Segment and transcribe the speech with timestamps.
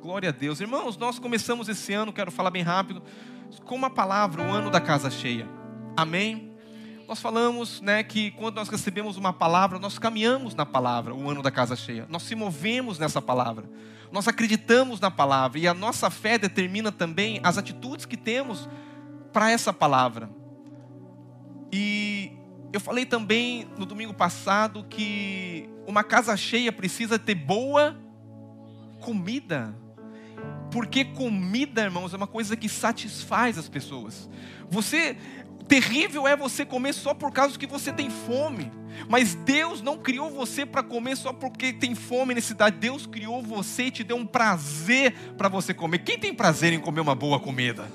[0.00, 0.60] Glória a Deus.
[0.60, 3.02] Irmãos, nós começamos esse ano, quero falar bem rápido,
[3.66, 5.46] com uma palavra, o ano da casa cheia.
[5.94, 6.54] Amém?
[7.06, 11.42] Nós falamos né, que quando nós recebemos uma palavra, nós caminhamos na palavra, o ano
[11.42, 12.06] da casa cheia.
[12.08, 13.68] Nós se movemos nessa palavra.
[14.10, 15.58] Nós acreditamos na palavra.
[15.58, 18.66] E a nossa fé determina também as atitudes que temos
[19.34, 20.30] para essa palavra.
[21.70, 22.32] E
[22.72, 27.94] eu falei também no domingo passado que uma casa cheia precisa ter boa
[29.00, 29.74] comida.
[30.70, 34.28] Porque comida, irmãos, é uma coisa que satisfaz as pessoas.
[34.70, 35.16] Você
[35.66, 38.72] terrível é você comer só por causa que você tem fome.
[39.08, 42.76] Mas Deus não criou você para comer só porque tem fome e necessidade.
[42.78, 45.98] Deus criou você e te deu um prazer para você comer.
[45.98, 47.88] Quem tem prazer em comer uma boa comida?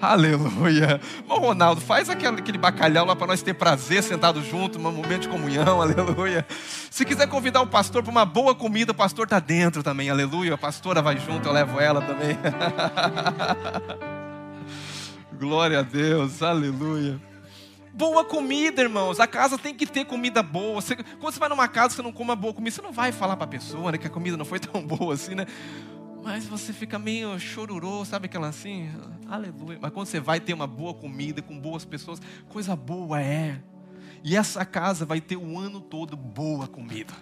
[0.00, 1.00] Aleluia.
[1.26, 5.22] Bom, Ronaldo, faz aquele, aquele bacalhau lá para nós ter prazer sentado junto, um momento
[5.22, 6.46] de comunhão, aleluia.
[6.90, 10.54] Se quiser convidar o pastor para uma boa comida, o pastor está dentro também, aleluia.
[10.54, 12.38] A pastora vai junto, eu levo ela também.
[15.36, 17.20] Glória a Deus, aleluia.
[17.92, 19.18] Boa comida, irmãos.
[19.18, 20.80] A casa tem que ter comida boa.
[20.80, 23.10] Você, quando você vai numa casa você não come uma boa comida, você não vai
[23.10, 25.44] falar para a pessoa né, que a comida não foi tão boa assim, né?
[26.22, 28.90] Mas você fica meio chororô, sabe aquela assim?
[29.28, 29.78] Aleluia.
[29.80, 33.62] Mas quando você vai ter uma boa comida com boas pessoas, coisa boa é.
[34.22, 37.14] E essa casa vai ter o ano todo boa comida.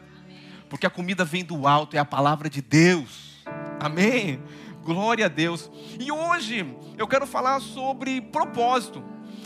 [0.69, 3.45] Porque a comida vem do alto, é a palavra de Deus.
[3.81, 4.43] Amém?
[4.83, 5.71] Glória a Deus.
[6.01, 9.03] E hoje eu quero falar sobre propósito.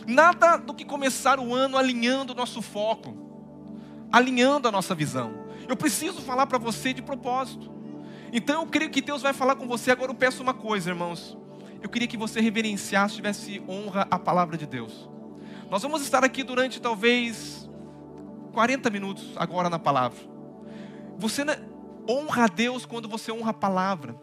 [0.06, 3.16] Nada do que começar o ano alinhando o nosso foco,
[4.10, 5.32] alinhando a nossa visão.
[5.68, 7.79] Eu preciso falar para você de propósito.
[8.32, 9.90] Então eu creio que Deus vai falar com você.
[9.90, 11.36] Agora eu peço uma coisa, irmãos.
[11.82, 15.08] Eu queria que você reverenciasse, tivesse honra à palavra de Deus.
[15.70, 17.68] Nós vamos estar aqui durante talvez
[18.52, 20.18] 40 minutos agora na palavra.
[21.16, 21.42] Você
[22.08, 24.14] honra a Deus quando você honra a palavra.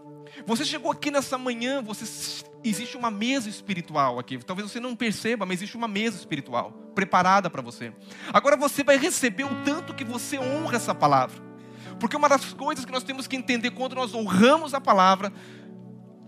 [0.46, 4.38] Você chegou aqui nessa manhã, você, existe uma mesa espiritual aqui.
[4.40, 7.94] Talvez você não perceba, mas existe uma mesa espiritual preparada para você.
[8.34, 11.47] Agora você vai receber o tanto que você honra essa palavra.
[12.00, 15.32] Porque uma das coisas que nós temos que entender quando nós honramos a palavra,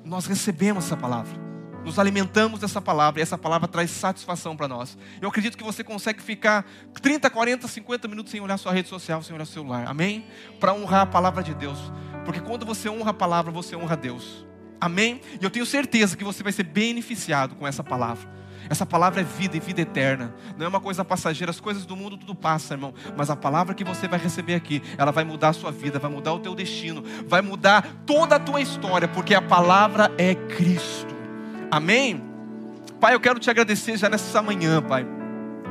[0.04, 1.50] nós recebemos essa palavra.
[1.84, 4.98] Nos alimentamos dessa palavra e essa palavra traz satisfação para nós.
[5.22, 6.66] Eu acredito que você consegue ficar
[7.02, 9.88] 30, 40, 50 minutos sem olhar sua rede social, sem olhar seu celular.
[9.88, 10.26] Amém?
[10.60, 11.80] Para honrar a palavra de Deus.
[12.26, 14.46] Porque quando você honra a palavra, você honra Deus.
[14.82, 15.22] Amém?
[15.40, 18.30] E eu tenho certeza que você vai ser beneficiado com essa palavra.
[18.70, 20.34] Essa palavra é vida e vida eterna.
[20.58, 21.50] Não é uma coisa passageira.
[21.50, 22.94] As coisas do mundo tudo passa, irmão.
[23.18, 26.12] Mas a palavra que você vai receber aqui, ela vai mudar a sua vida, vai
[26.12, 31.16] mudar o teu destino, vai mudar toda a tua história, porque a palavra é Cristo.
[31.72, 32.24] Amém?
[33.00, 35.19] Pai, eu quero te agradecer já nessa manhã, Pai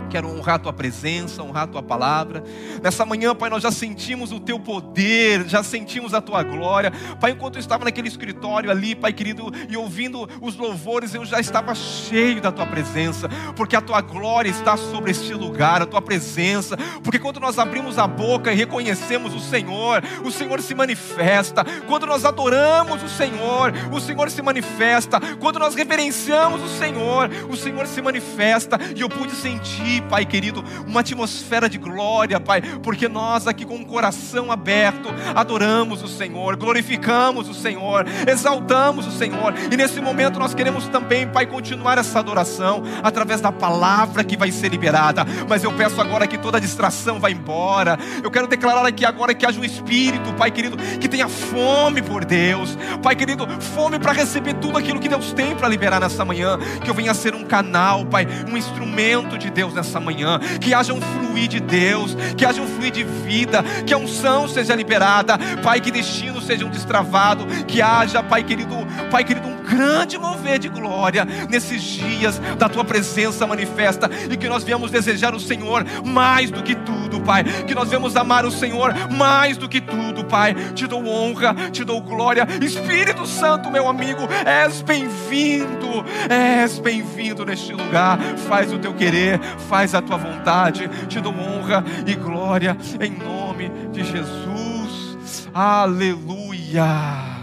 [0.09, 2.43] Quero honrar a tua presença, honrar a tua palavra.
[2.83, 6.93] Nessa manhã, Pai, nós já sentimos o teu poder, já sentimos a tua glória.
[7.21, 11.41] Pai, enquanto eu estava naquele escritório ali, Pai querido, e ouvindo os louvores, eu já
[11.41, 16.01] estava cheio da tua presença, porque a tua glória está sobre este lugar, a tua
[16.01, 16.77] presença.
[17.03, 21.65] Porque quando nós abrimos a boca e reconhecemos o Senhor, o Senhor se manifesta.
[21.87, 25.21] Quando nós adoramos o Senhor, o Senhor se manifesta.
[25.37, 28.79] Quando nós reverenciamos o Senhor, o Senhor se manifesta.
[28.97, 33.77] E eu pude sentir Pai querido, uma atmosfera de glória, Pai, porque nós aqui com
[33.77, 40.39] o coração aberto adoramos o Senhor, glorificamos o Senhor, exaltamos o Senhor, e nesse momento
[40.39, 45.25] nós queremos também, Pai, continuar essa adoração através da palavra que vai ser liberada.
[45.49, 47.99] Mas eu peço agora que toda distração vá embora.
[48.23, 52.25] Eu quero declarar aqui agora que haja um espírito, Pai querido, que tenha fome por
[52.25, 56.59] Deus, Pai querido, fome para receber tudo aquilo que Deus tem para liberar nessa manhã,
[56.83, 60.75] que eu venha ser um canal, Pai, um instrumento de Deus nessa nessa manhã, que
[60.75, 64.75] haja um fluir de Deus, que haja um fluir de vida, que a unção seja
[64.75, 68.77] liberada, Pai, que destinos sejam destravados, que haja, Pai querido,
[69.11, 74.49] Pai querido, um grande mover de glória nesses dias da tua presença manifesta e que
[74.49, 78.51] nós viemos desejar o Senhor mais do que tudo, Pai, que nós viemos amar o
[78.51, 80.55] Senhor mais do que tudo, Pai.
[80.75, 87.73] Te dou honra, te dou glória, Espírito Santo, meu amigo, és bem-vindo, és bem-vindo neste
[87.73, 88.19] lugar.
[88.49, 89.39] Faz o teu querer,
[89.69, 90.89] faz a tua vontade.
[91.09, 95.49] Te dou honra e glória em nome de Jesus.
[95.53, 97.38] Aleluia.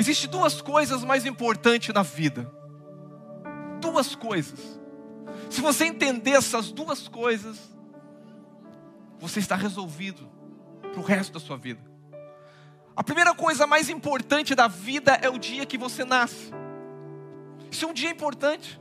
[0.00, 2.50] Existem duas coisas mais importantes na vida.
[3.82, 4.80] Duas coisas.
[5.50, 7.58] Se você entender essas duas coisas,
[9.18, 10.26] você está resolvido
[10.80, 11.82] para o resto da sua vida.
[12.96, 16.50] A primeira coisa mais importante da vida é o dia que você nasce.
[17.70, 18.80] Isso é um dia importante.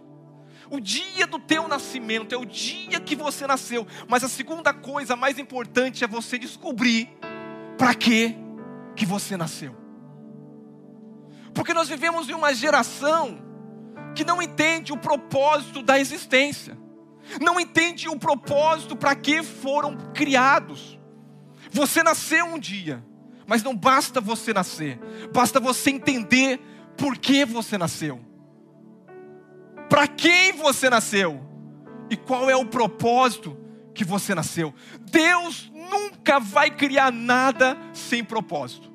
[0.72, 3.86] O dia do teu nascimento é o dia que você nasceu.
[4.08, 7.10] Mas a segunda coisa mais importante é você descobrir
[7.78, 8.38] para que
[8.96, 9.89] que você nasceu.
[11.60, 13.38] Porque nós vivemos em uma geração
[14.16, 16.78] que não entende o propósito da existência,
[17.42, 20.98] não entende o propósito para que foram criados.
[21.70, 23.04] Você nasceu um dia,
[23.46, 24.98] mas não basta você nascer,
[25.34, 26.62] basta você entender
[26.96, 28.22] por que você nasceu,
[29.90, 31.46] para quem você nasceu
[32.10, 33.58] e qual é o propósito
[33.94, 34.74] que você nasceu.
[35.02, 38.89] Deus nunca vai criar nada sem propósito.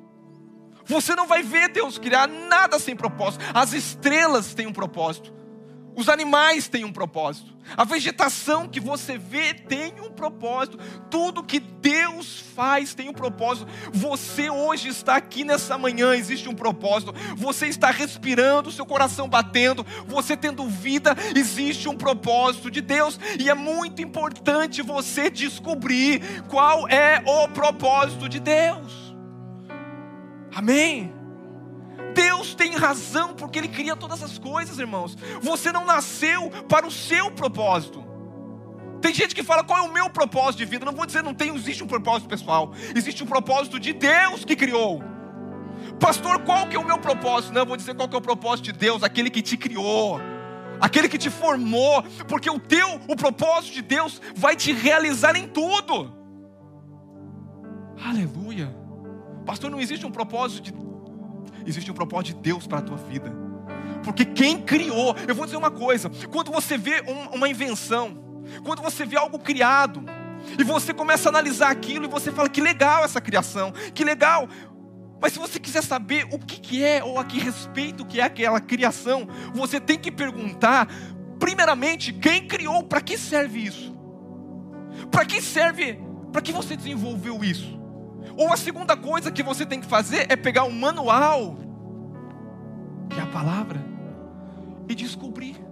[0.85, 3.43] Você não vai ver Deus criar nada sem propósito.
[3.53, 5.33] As estrelas têm um propósito.
[5.95, 7.55] Os animais têm um propósito.
[7.77, 10.77] A vegetação que você vê tem um propósito.
[11.09, 13.67] Tudo que Deus faz tem um propósito.
[13.93, 17.13] Você hoje está aqui nessa manhã, existe um propósito.
[17.37, 23.17] Você está respirando, seu coração batendo, você tendo vida, existe um propósito de Deus.
[23.39, 29.04] E é muito importante você descobrir qual é o propósito de Deus.
[30.55, 31.13] Amém?
[32.13, 35.17] Deus tem razão porque Ele cria todas as coisas, irmãos.
[35.41, 38.03] Você não nasceu para o seu propósito.
[39.01, 40.85] Tem gente que fala qual é o meu propósito de vida.
[40.85, 42.73] Não vou dizer, não tem, existe um propósito pessoal.
[42.95, 45.03] Existe um propósito de Deus que criou.
[45.99, 47.53] Pastor, qual que é o meu propósito?
[47.53, 50.19] Não, eu vou dizer qual que é o propósito de Deus, aquele que te criou,
[50.79, 55.47] aquele que te formou, porque o teu, o propósito de Deus vai te realizar em
[55.47, 56.13] tudo.
[58.03, 58.84] Aleluia.
[59.45, 60.85] Pastor, não existe um propósito de
[61.65, 63.31] existe um propósito de Deus para a tua vida.
[64.03, 68.17] Porque quem criou, eu vou dizer uma coisa: quando você vê um, uma invenção,
[68.63, 70.03] quando você vê algo criado,
[70.57, 74.47] e você começa a analisar aquilo e você fala que legal essa criação, que legal.
[75.21, 78.23] Mas se você quiser saber o que, que é ou a que respeito que é
[78.23, 80.87] aquela criação, você tem que perguntar,
[81.39, 83.95] primeiramente, quem criou, para que serve isso?
[85.09, 85.99] Para que serve?
[86.31, 87.79] Para que você desenvolveu isso?
[88.37, 91.57] Ou a segunda coisa que você tem que fazer é pegar um manual,
[93.09, 93.83] que é a palavra,
[94.87, 95.65] e descobrir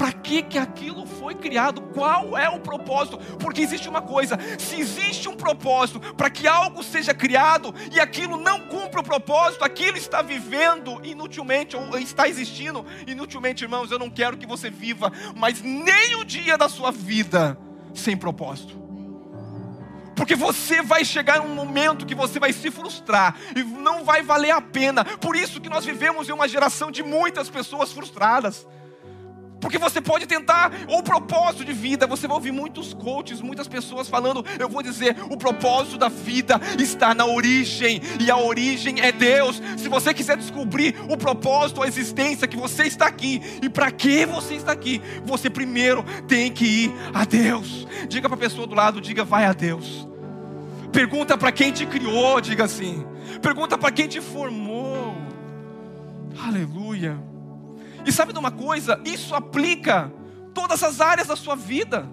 [0.00, 3.18] para que que aquilo foi criado, qual é o propósito?
[3.36, 8.38] Porque existe uma coisa, se existe um propósito para que algo seja criado e aquilo
[8.38, 14.08] não cumpre o propósito, aquilo está vivendo inutilmente ou está existindo inutilmente, irmãos, eu não
[14.08, 17.58] quero que você viva mais nem o dia da sua vida
[17.92, 18.79] sem propósito.
[20.20, 24.50] Porque você vai chegar um momento que você vai se frustrar e não vai valer
[24.50, 25.02] a pena.
[25.02, 28.66] Por isso que nós vivemos em uma geração de muitas pessoas frustradas.
[29.62, 32.06] Porque você pode tentar o propósito de vida.
[32.06, 34.44] Você vai ouvir muitos coaches, muitas pessoas falando.
[34.58, 39.62] Eu vou dizer: o propósito da vida está na origem, e a origem é Deus.
[39.78, 44.26] Se você quiser descobrir o propósito, a existência, que você está aqui e para que
[44.26, 47.86] você está aqui, você primeiro tem que ir a Deus.
[48.06, 50.09] Diga para a pessoa do lado: diga, vai a Deus.
[50.92, 53.06] Pergunta para quem te criou, diga assim.
[53.40, 55.14] Pergunta para quem te formou.
[56.44, 57.18] Aleluia.
[58.04, 59.00] E sabe de uma coisa?
[59.04, 60.12] Isso aplica
[60.54, 62.08] todas as áreas da sua vida.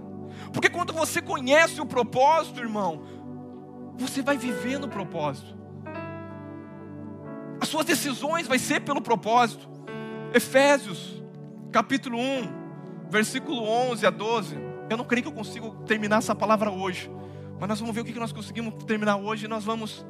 [0.53, 3.03] Porque quando você conhece o propósito, irmão,
[3.97, 5.57] você vai viver no propósito.
[7.59, 9.68] As suas decisões vai ser pelo propósito.
[10.33, 11.21] Efésios,
[11.71, 14.57] capítulo 1, versículo 11 a 12.
[14.89, 17.09] Eu não creio que eu consigo terminar essa palavra hoje.
[17.59, 19.48] Mas nós vamos ver o que nós conseguimos terminar hoje.
[19.48, 20.06] Nós vamos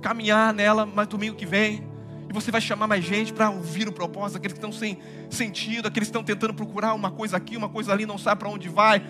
[0.00, 1.88] caminhar nela, mas domingo que vem.
[2.28, 5.88] E você vai chamar mais gente para ouvir o propósito, aqueles que estão sem sentido,
[5.88, 8.68] aqueles que estão tentando procurar uma coisa aqui, uma coisa ali, não sabe para onde
[8.68, 9.02] vai.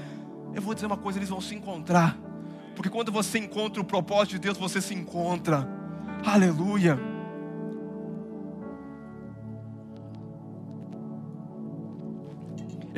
[0.54, 2.16] Eu vou dizer uma coisa, eles vão se encontrar.
[2.74, 5.68] Porque quando você encontra o propósito de Deus, você se encontra.
[6.24, 7.09] Aleluia.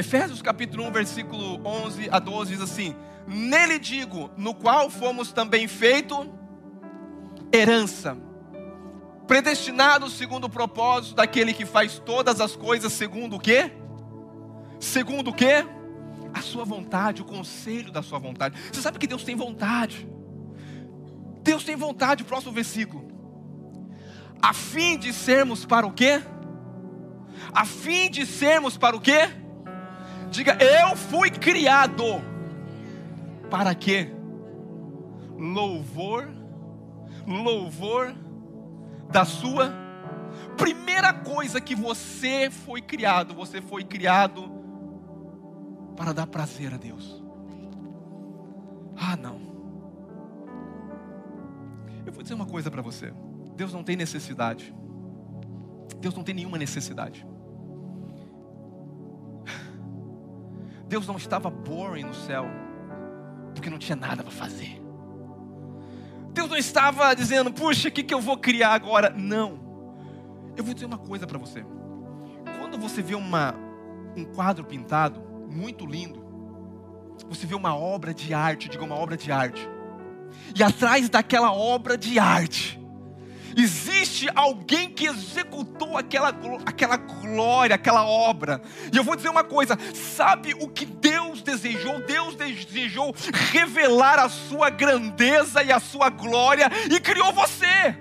[0.03, 2.93] Efésios capítulo 1, versículo 11 a 12 diz assim:
[3.25, 6.29] Nele digo, no qual fomos também feito
[7.55, 8.19] herança,
[9.29, 13.71] predestinados segundo o propósito daquele que faz todas as coisas segundo o quê?
[14.81, 15.65] Segundo o quê?
[16.35, 18.59] A sua vontade, o conselho da sua vontade.
[18.73, 20.09] Você sabe que Deus tem vontade.
[21.45, 23.07] Deus tem vontade, próximo versículo.
[24.43, 26.21] A fim de sermos para o quê?
[27.53, 29.42] A fim de sermos para o quê?
[30.33, 32.03] Diga, eu fui criado
[33.51, 34.11] para quê?
[35.37, 36.27] Louvor,
[37.27, 38.15] louvor
[39.11, 39.71] da sua
[40.57, 44.51] primeira coisa que você foi criado, você foi criado
[45.95, 47.23] para dar prazer a Deus.
[48.97, 49.39] Ah, não.
[52.07, 53.13] Eu vou dizer uma coisa para você.
[53.55, 54.75] Deus não tem necessidade.
[56.01, 57.27] Deus não tem nenhuma necessidade.
[60.93, 62.45] Deus não estava boring no céu
[63.55, 64.79] porque não tinha nada para fazer.
[66.35, 69.09] Deus não estava dizendo, puxa, o que, que eu vou criar agora?
[69.09, 69.59] Não.
[70.55, 71.65] Eu vou dizer uma coisa para você.
[72.59, 73.55] Quando você vê uma,
[74.15, 75.19] um quadro pintado,
[75.49, 76.23] muito lindo,
[77.27, 79.67] você vê uma obra de arte, diga uma obra de arte.
[80.55, 82.79] E atrás daquela obra de arte,
[83.57, 86.35] existe alguém que executou aquela,
[86.67, 88.63] aquela glória, aquela obra.
[88.93, 92.01] E eu vou dizer uma coisa: sabe o que Deus desejou?
[92.01, 93.15] Deus desejou
[93.51, 97.97] revelar a sua grandeza e a sua glória e criou você.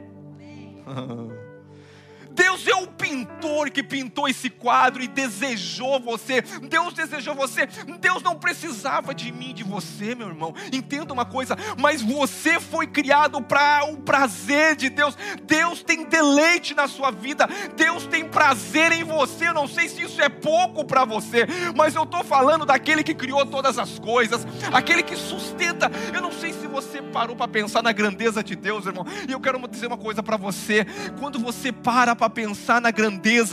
[2.32, 6.42] Deus é o pintor que pintou esse quadro e desejou você.
[6.42, 7.68] Deus desejou você.
[8.00, 10.56] Deus não precisava de mim, de você, meu irmão.
[10.72, 15.18] Entenda uma coisa, mas você foi criado para o prazer de Deus.
[15.44, 17.50] Deus tem deleite na sua vida.
[17.76, 19.50] Deus tem prazer em você.
[19.50, 23.14] Eu não sei se isso é pouco para você, mas eu estou falando daquele que
[23.14, 25.92] criou todas as coisas, aquele que sustenta.
[26.14, 29.06] Eu não sei se você parou para pensar na grandeza de Deus, irmão.
[29.28, 30.86] E eu quero dizer uma coisa para você:
[31.20, 33.01] quando você para para pensar na grandeza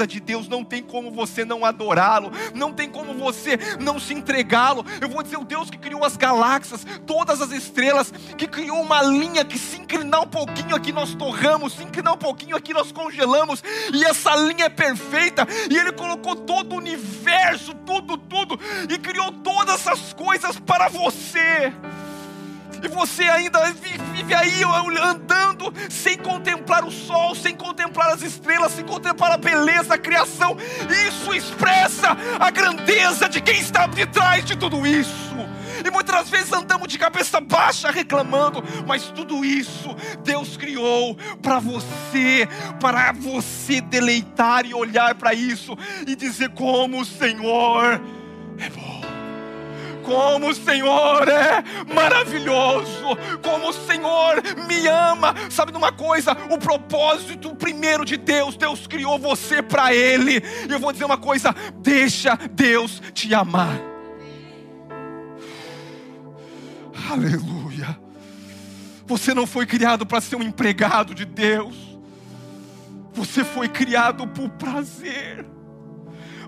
[0.06, 4.84] de Deus, não tem como você não adorá-lo, não tem como você não se entregá-lo.
[5.00, 9.02] Eu vou dizer, o Deus que criou as galáxias, todas as estrelas, que criou uma
[9.02, 12.92] linha que se inclinar um pouquinho aqui nós torramos, se inclinar um pouquinho aqui nós
[12.92, 13.62] congelamos,
[13.92, 19.32] e essa linha é perfeita, e Ele colocou todo o universo, tudo, tudo, e criou
[19.32, 21.72] todas essas coisas para você
[22.82, 24.62] e você ainda vive aí
[25.02, 30.56] andando sem contemplar o sol, sem contemplar as estrelas, sem contemplar a beleza, a criação.
[31.08, 35.36] Isso expressa a grandeza de quem está de trás de tudo isso.
[35.84, 39.94] E muitas vezes andamos de cabeça baixa reclamando, mas tudo isso
[40.24, 42.48] Deus criou para você,
[42.80, 48.00] para você deleitar e olhar para isso e dizer como o Senhor
[48.58, 49.17] é bom
[50.08, 51.62] como o Senhor é
[51.92, 53.04] maravilhoso,
[53.42, 55.34] como o Senhor me ama.
[55.50, 56.32] Sabe de uma coisa?
[56.50, 60.42] O propósito primeiro de Deus, Deus criou você para Ele.
[60.66, 63.78] E eu vou dizer uma coisa: deixa Deus te amar.
[67.10, 67.98] Aleluia.
[69.06, 71.76] Você não foi criado para ser um empregado de Deus.
[73.12, 75.44] Você foi criado por prazer.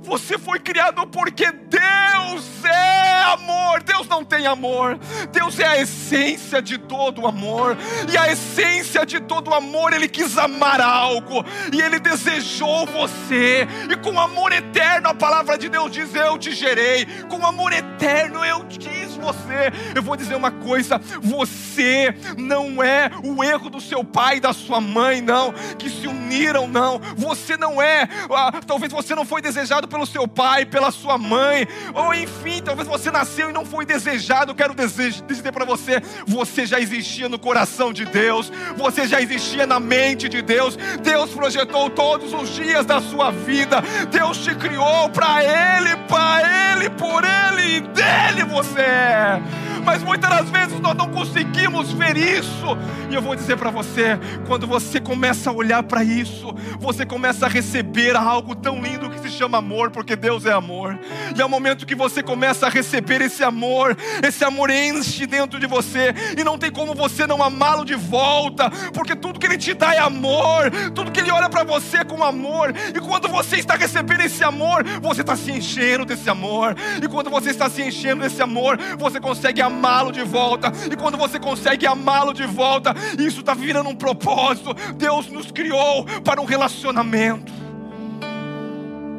[0.03, 3.83] Você foi criado porque Deus é amor.
[3.83, 4.99] Deus não tem amor.
[5.31, 7.77] Deus é a essência de todo amor.
[8.11, 11.45] E a essência de todo amor, Ele quis amar algo.
[11.73, 13.67] E Ele desejou você.
[13.91, 17.07] E com amor eterno, a palavra de Deus diz: Eu te gerei.
[17.29, 19.73] Com amor eterno, eu quis você.
[19.95, 24.53] Eu vou dizer uma coisa: você não é o erro do seu pai e da
[24.53, 25.53] sua mãe, não.
[25.79, 26.99] Que se uniram, não.
[27.17, 28.09] Você não é.
[28.31, 32.89] Ah, talvez você não foi desejado pelo seu pai, pela sua mãe, ou enfim, talvez
[32.89, 34.53] você nasceu e não foi desejado.
[34.53, 39.67] Eu quero dizer para você: você já existia no coração de Deus, você já existia
[39.67, 40.77] na mente de Deus.
[41.03, 46.91] Deus projetou todos os dias da sua vida, Deus te criou para Ele, para Ele,
[46.91, 52.77] por Ele e dele você é mas muitas das vezes nós não conseguimos ver isso.
[53.11, 57.47] E eu vou dizer para você: quando você começa a olhar para isso, você começa
[57.47, 60.99] a receber algo tão lindo que se chama amor, porque Deus é amor.
[61.37, 63.97] E é o momento que você começa a receber esse amor,
[64.27, 68.71] esse amor enche dentro de você, e não tem como você não amá-lo de volta,
[68.93, 72.05] porque tudo que Ele te dá é amor, tudo que Ele olha para você é
[72.05, 76.77] com amor, e quando você está recebendo esse amor, você está se enchendo desse amor,
[77.03, 80.73] e quando você está se enchendo desse amor, você consegue amar amá-lo de volta.
[80.91, 84.75] E quando você consegue amá-lo de volta, isso está virando um propósito.
[84.97, 87.53] Deus nos criou para um relacionamento.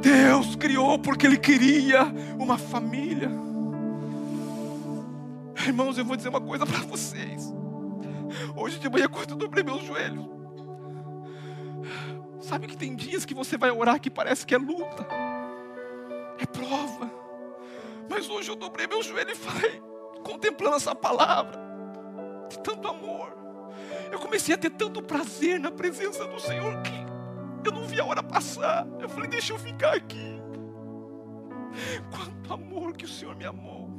[0.01, 2.03] Deus criou porque Ele queria
[2.38, 3.29] uma família.
[5.65, 7.53] Irmãos, eu vou dizer uma coisa para vocês.
[8.55, 10.25] Hoje de manhã, quando eu dobrei meus joelhos,
[12.39, 15.05] sabe que tem dias que você vai orar que parece que é luta,
[16.39, 17.12] é prova.
[18.10, 19.91] Mas hoje eu dobrei meu joelho e falei:
[20.24, 21.60] contemplando essa palavra,
[22.50, 23.36] de tanto amor.
[24.12, 28.06] Eu comecei a ter tanto prazer na presença do Senhor que eu não vi a
[28.06, 28.88] hora passar.
[29.00, 30.42] Eu falei, deixa eu ficar aqui.
[32.10, 33.90] Quanto amor que o Senhor me amou.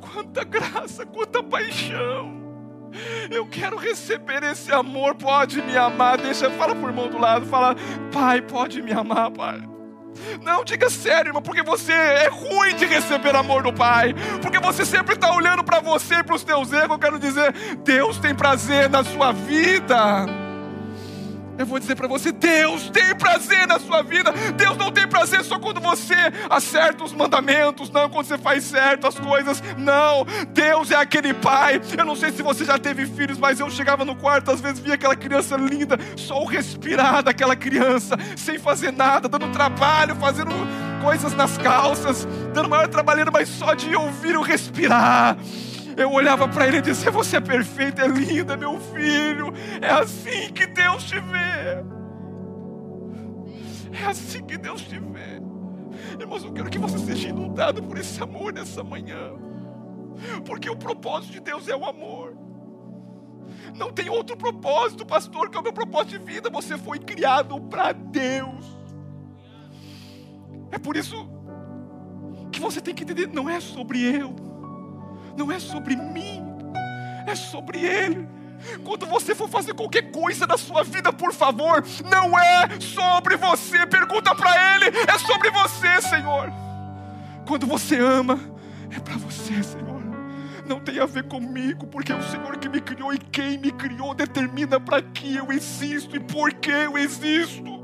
[0.00, 2.44] Quanta graça, quanta paixão.
[3.30, 5.14] Eu quero receber esse amor.
[5.16, 6.18] Pode me amar.
[6.18, 7.74] Deixa, fala pro irmão do lado, fala,
[8.12, 9.75] Pai, pode me amar, Pai.
[10.42, 14.14] Não, diga sério, irmão, porque você é ruim de receber amor do Pai.
[14.40, 16.90] Porque você sempre está olhando para você e para os teus erros.
[16.90, 17.52] Eu quero dizer,
[17.84, 20.45] Deus tem prazer na sua vida.
[21.58, 24.32] Eu vou dizer para você: Deus tem prazer na sua vida.
[24.56, 26.14] Deus não tem prazer só quando você
[26.48, 29.62] acerta os mandamentos, não quando você faz certo as coisas.
[29.76, 31.80] Não, Deus é aquele pai.
[31.96, 34.80] Eu não sei se você já teve filhos, mas eu chegava no quarto, às vezes
[34.80, 40.52] via aquela criança linda, só o respirar daquela criança, sem fazer nada, dando trabalho, fazendo
[41.02, 45.36] coisas nas calças, dando maior trabalheiro, mas só de ouvir o respirar
[45.96, 49.52] eu olhava para ele e dizia: Você é perfeito, é lindo, é meu filho.
[49.80, 51.84] É assim que Deus te vê.
[53.98, 55.40] É assim que Deus te vê.
[56.20, 59.32] Irmãos, eu quero que você seja inundado por esse amor nessa manhã.
[60.44, 62.36] Porque o propósito de Deus é o amor.
[63.74, 66.50] Não tem outro propósito, pastor, que é o meu propósito de vida.
[66.50, 68.66] Você foi criado para Deus.
[70.70, 71.28] É por isso
[72.52, 74.55] que você tem que entender: não é sobre eu
[75.36, 76.42] não é sobre mim,
[77.26, 78.28] é sobre Ele.
[78.84, 83.86] Quando você for fazer qualquer coisa na sua vida, por favor, não é sobre você.
[83.86, 86.52] Pergunta para Ele, é sobre você, Senhor.
[87.46, 88.40] Quando você ama,
[88.90, 89.96] é para você, Senhor.
[90.66, 93.70] Não tem a ver comigo, porque é o Senhor que me criou e quem me
[93.70, 97.75] criou determina para que eu existo e por que eu existo.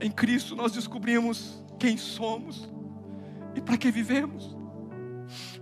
[0.00, 2.68] Em Cristo nós descobrimos quem somos
[3.54, 4.56] e para que vivemos.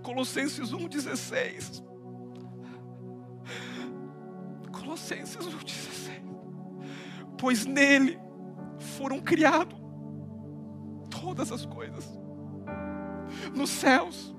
[0.03, 1.83] Colossenses 1,16.
[4.73, 6.23] Colossenses 1,16.
[7.39, 8.19] Pois nele
[8.79, 9.85] foram criados
[11.09, 12.07] todas as coisas,
[13.55, 14.35] nos céus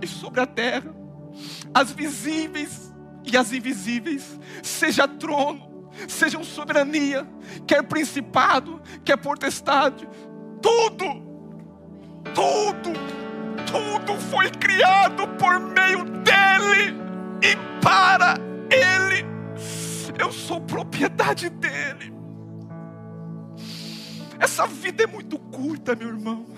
[0.00, 0.94] e sobre a terra,
[1.74, 5.67] as visíveis e as invisíveis, seja trono,
[6.06, 7.26] sejam soberania,
[7.66, 10.08] quer principado, quer potestade,
[10.60, 11.04] tudo,
[12.34, 12.92] tudo,
[13.66, 16.96] tudo foi criado por meio dele
[17.42, 18.34] e para
[18.70, 19.26] ele.
[20.18, 22.12] Eu sou propriedade dele.
[24.38, 26.57] Essa vida é muito curta, meu irmão.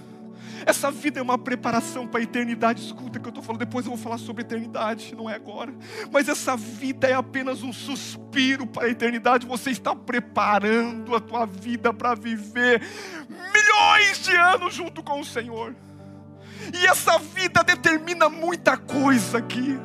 [0.66, 2.84] Essa vida é uma preparação para a eternidade.
[2.84, 5.72] Escuta que eu estou falando, depois eu vou falar sobre eternidade, não é agora.
[6.12, 9.46] Mas essa vida é apenas um suspiro para a eternidade.
[9.46, 12.82] Você está preparando a tua vida para viver
[13.28, 15.74] milhões de anos junto com o Senhor.
[16.74, 19.78] E essa vida determina muita coisa aqui.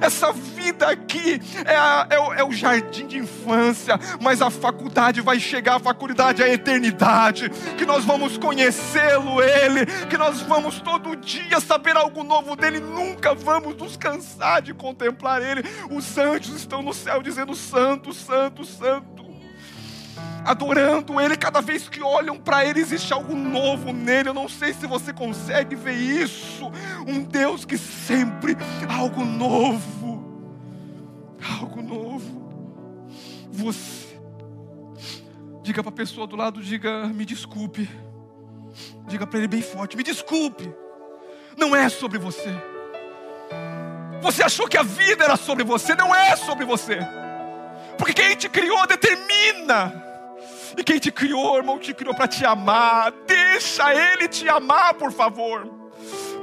[0.00, 5.20] Essa vida aqui é, a, é, o, é, o, jardim de infância, mas a faculdade
[5.20, 10.80] vai chegar, a faculdade é a eternidade, que nós vamos conhecê-lo, Ele, que nós vamos
[10.80, 15.62] todo dia saber algo novo dele, nunca vamos nos cansar de contemplar Ele.
[15.90, 19.29] Os anjos estão no céu dizendo: Santo, Santo, Santo
[20.44, 24.28] adorando Ele, cada vez que olham para Ele, existe algo novo nele.
[24.28, 26.70] Eu não sei se você consegue ver isso.
[27.06, 28.56] Um Deus que sempre
[28.88, 30.24] algo novo,
[31.60, 32.40] algo novo.
[33.52, 34.18] Você,
[35.62, 37.88] diga para a pessoa do lado, diga, me desculpe.
[39.06, 40.72] Diga para ele bem forte, me desculpe.
[41.56, 42.50] Não é sobre você.
[44.22, 46.98] Você achou que a vida era sobre você, não é sobre você.
[47.98, 50.09] Porque quem te criou determina
[50.76, 53.12] e quem te criou, irmão, te criou para te amar.
[53.26, 55.68] Deixa Ele te amar, por favor.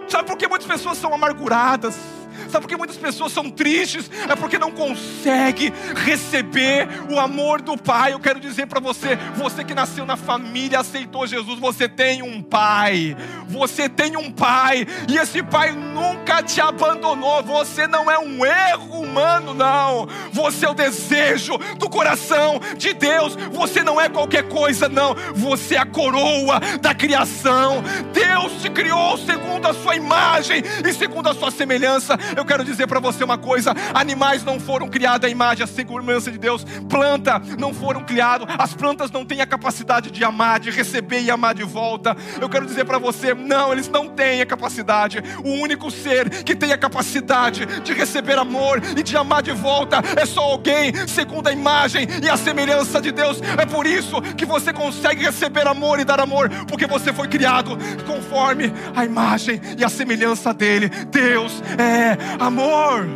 [0.08, 2.17] Sabe por que muitas pessoas são amarguradas?
[2.50, 4.10] Sabe por que muitas pessoas são tristes?
[4.30, 8.14] É porque não consegue receber o amor do Pai.
[8.14, 12.42] Eu quero dizer para você, você que nasceu na família, aceitou Jesus, você tem um
[12.42, 13.16] Pai.
[13.48, 14.88] Você tem um Pai.
[15.08, 17.44] E esse Pai nunca te abandonou.
[17.44, 20.08] Você não é um erro humano, não.
[20.32, 23.36] Você é o desejo do coração de Deus.
[23.52, 25.16] Você não é qualquer coisa, não.
[25.34, 27.84] Você é a coroa da criação.
[28.14, 32.88] Deus te criou segundo a sua imagem e segundo a sua semelhança eu quero dizer
[32.88, 37.42] para você uma coisa: animais não foram criados à imagem, à segurança de Deus, planta
[37.58, 41.56] não foram criados, as plantas não têm a capacidade de amar, de receber e amar
[41.56, 42.16] de volta.
[42.40, 45.22] Eu quero dizer para você: não, eles não têm a capacidade.
[45.44, 50.02] O único ser que tem a capacidade de receber amor e de amar de volta
[50.16, 53.42] é só alguém segundo a imagem e a semelhança de Deus.
[53.58, 57.78] É por isso que você consegue receber amor e dar amor, porque você foi criado
[58.06, 60.90] conforme a imagem e a semelhança dele.
[60.90, 63.08] Deus é amor.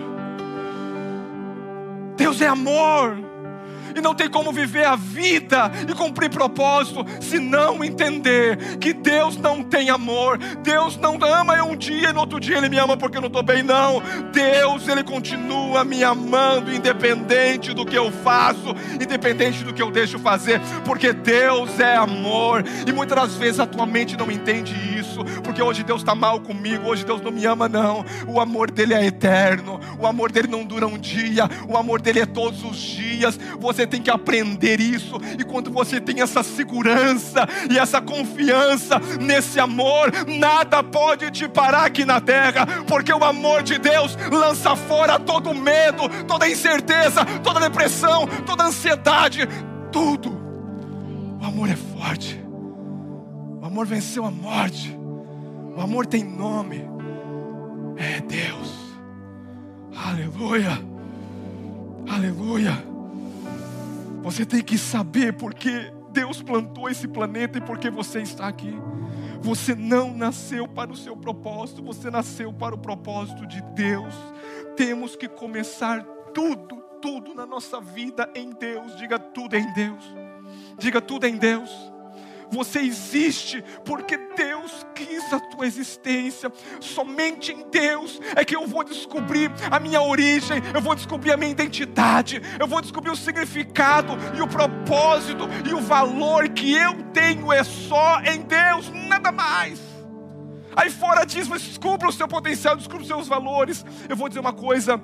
[2.17, 3.30] Deus é amor.
[3.95, 9.37] E não tem como viver a vida e cumprir propósito se não entender que Deus
[9.37, 10.37] não tem amor.
[10.63, 13.21] Deus não ama eu um dia e no outro dia Ele me ama porque eu
[13.21, 14.01] não estou bem, não.
[14.31, 20.19] Deus, Ele continua me amando, independente do que eu faço, independente do que eu deixo
[20.19, 22.63] fazer, porque Deus é amor.
[22.85, 26.39] E muitas das vezes a tua mente não entende isso, porque hoje Deus está mal
[26.39, 28.05] comigo, hoje Deus não me ama, não.
[28.27, 32.19] O amor dele é eterno, o amor dele não dura um dia, o amor dele
[32.19, 33.39] é todos os dias.
[33.59, 39.59] Você tem que aprender isso, e quando você tem essa segurança e essa confiança nesse
[39.59, 45.19] amor, nada pode te parar aqui na terra, porque o amor de Deus lança fora
[45.19, 49.47] todo medo, toda incerteza, toda depressão, toda ansiedade,
[49.91, 50.31] tudo.
[51.41, 52.39] O amor é forte.
[53.61, 54.95] O amor venceu a morte.
[55.75, 56.83] O amor tem nome.
[57.97, 58.71] É Deus.
[59.95, 60.79] Aleluia.
[62.09, 62.90] Aleluia.
[64.21, 68.73] Você tem que saber porque Deus plantou esse planeta e porque você está aqui.
[69.41, 74.13] Você não nasceu para o seu propósito, você nasceu para o propósito de Deus.
[74.75, 76.03] Temos que começar
[76.33, 78.95] tudo, tudo na nossa vida em Deus.
[78.97, 80.03] Diga tudo em Deus.
[80.77, 81.90] Diga tudo em Deus.
[82.51, 86.51] Você existe porque Deus quis a tua existência.
[86.79, 91.37] Somente em Deus é que eu vou descobrir a minha origem, eu vou descobrir a
[91.37, 97.01] minha identidade, eu vou descobrir o significado e o propósito e o valor que eu
[97.13, 99.79] tenho é só em Deus, nada mais.
[100.75, 103.85] Aí fora disso, descubra o seu potencial, descubra os seus valores.
[104.07, 105.01] Eu vou dizer uma coisa.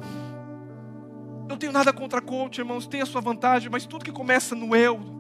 [1.48, 4.76] Não tenho nada contra coach, irmãos, tem a sua vantagem, mas tudo que começa no
[4.76, 5.17] eu,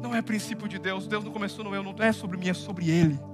[0.00, 1.06] não é princípio de Deus.
[1.06, 3.29] Deus não começou no eu, não é sobre mim, é sobre Ele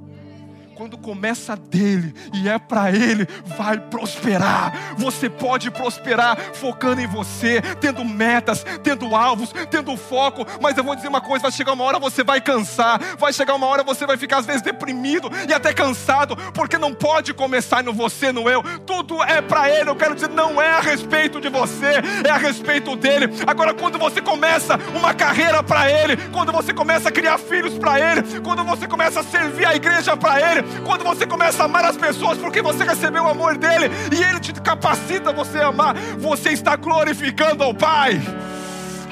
[0.77, 4.95] quando começa dele e é para ele, vai prosperar.
[4.99, 10.47] Você pode prosperar focando em você, tendo metas, tendo alvos, tendo foco.
[10.61, 13.55] Mas eu vou dizer uma coisa: vai chegar uma hora você vai cansar, vai chegar
[13.55, 17.83] uma hora você vai ficar às vezes deprimido e até cansado, porque não pode começar
[17.83, 18.62] no você, no eu.
[18.81, 19.89] Tudo é para ele.
[19.89, 23.29] Eu quero dizer, não é a respeito de você, é a respeito dele.
[23.47, 27.99] Agora, quando você começa uma carreira para ele, quando você começa a criar filhos para
[27.99, 31.85] ele, quando você começa a servir a igreja para ele, quando você começa a amar
[31.85, 35.94] as pessoas porque você recebeu o amor dele e ele te capacita você a amar,
[36.18, 38.20] você está glorificando ao Pai.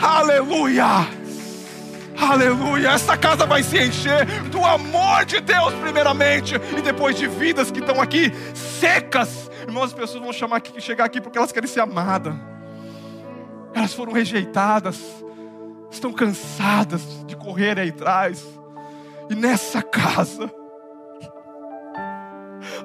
[0.00, 1.06] Aleluia!
[2.16, 2.90] Aleluia!
[2.90, 7.80] Essa casa vai se encher do amor de Deus, primeiramente, e depois de vidas que
[7.80, 9.50] estão aqui secas.
[9.62, 12.34] Irmãos, as pessoas vão chamar aqui, chegar aqui porque elas querem ser amadas.
[13.74, 15.00] Elas foram rejeitadas,
[15.90, 18.44] estão cansadas de correr aí atrás.
[19.28, 20.50] E nessa casa,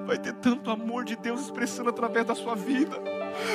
[0.10, 2.98] vai ter tanto amor de Deus expressando através da sua vida.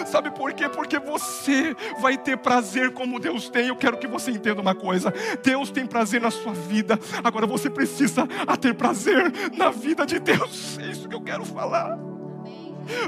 [0.07, 0.69] Sabe por quê?
[0.69, 3.69] Porque você vai ter prazer como Deus tem.
[3.69, 5.13] Eu quero que você entenda uma coisa:
[5.43, 6.99] Deus tem prazer na sua vida.
[7.25, 8.25] Agora você precisa
[8.61, 10.79] ter prazer na vida de Deus.
[10.79, 11.99] É isso que eu quero falar.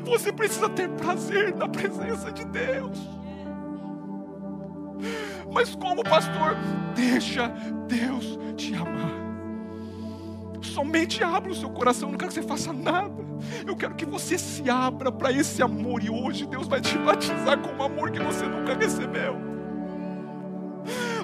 [0.04, 2.98] Você precisa ter prazer na presença de Deus.
[5.52, 6.56] Mas como pastor,
[6.96, 7.48] deixa
[7.86, 9.25] Deus te amar.
[10.62, 13.24] Somente abra o seu coração, não quero que você faça nada.
[13.66, 17.58] Eu quero que você se abra para esse amor e hoje Deus vai te batizar
[17.58, 19.36] com um amor que você nunca recebeu.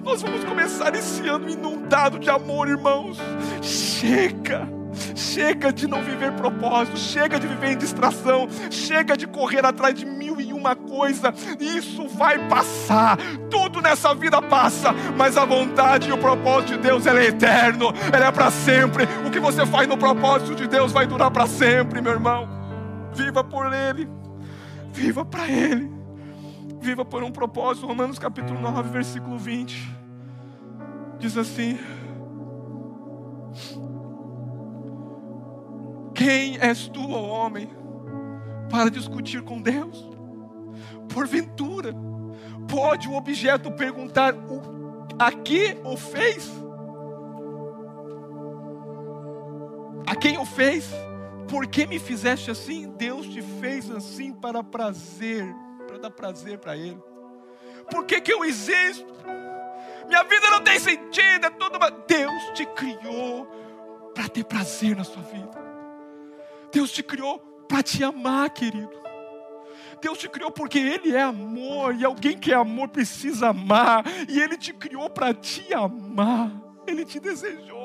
[0.03, 3.19] Nós vamos começar esse ano inundado de amor, irmãos.
[3.63, 4.82] Chega!
[5.15, 10.05] Chega de não viver propósito, chega de viver em distração, chega de correr atrás de
[10.05, 11.33] mil e uma coisa.
[11.59, 13.19] Isso vai passar.
[13.51, 18.25] Tudo nessa vida passa, mas a vontade e o propósito de Deus é eterno, ele
[18.25, 19.05] é para sempre.
[19.27, 22.49] O que você faz no propósito de Deus vai durar para sempre, meu irmão.
[23.15, 24.09] Viva por ele.
[24.93, 25.91] Viva para ele.
[26.81, 27.87] Viva por um propósito.
[27.87, 29.97] Romanos capítulo 9, versículo 20.
[31.19, 31.79] Diz assim:
[36.23, 37.69] Quem és tu, ó homem,
[38.71, 40.09] para discutir com Deus?
[41.13, 41.93] Porventura,
[42.71, 44.63] pode o objeto perguntar o,
[45.19, 46.49] a que o fez?
[50.07, 50.89] A quem o fez?
[51.49, 52.93] Por que me fizeste assim?
[52.93, 55.53] Deus te fez assim para prazer,
[55.89, 57.03] para dar prazer para Ele.
[57.91, 59.13] Por que, que eu existo?
[60.07, 61.81] Minha vida não tem sentido, é tudo.
[62.07, 63.45] Deus te criou
[64.15, 65.62] para ter prazer na sua vida.
[66.73, 69.03] Deus te criou para te amar, querido.
[70.01, 74.41] Deus te criou porque Ele é amor, e alguém que é amor precisa amar, e
[74.41, 76.51] Ele te criou para te amar,
[76.87, 77.82] Ele te desejou.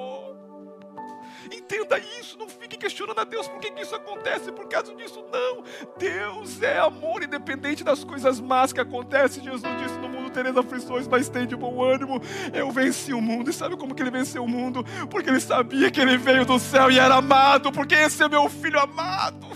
[1.51, 5.23] Entenda isso, não fique questionando a Deus por que, que isso acontece por causa disso.
[5.31, 5.63] Não,
[5.97, 9.43] Deus é amor, independente das coisas más que acontecem.
[9.43, 12.21] Jesus disse: No mundo tereis aflições, mas tem de bom ânimo.
[12.53, 13.49] Eu venci o mundo.
[13.49, 14.83] E sabe como que ele venceu o mundo?
[15.10, 18.49] Porque ele sabia que ele veio do céu e era amado, porque esse é meu
[18.49, 19.47] filho amado.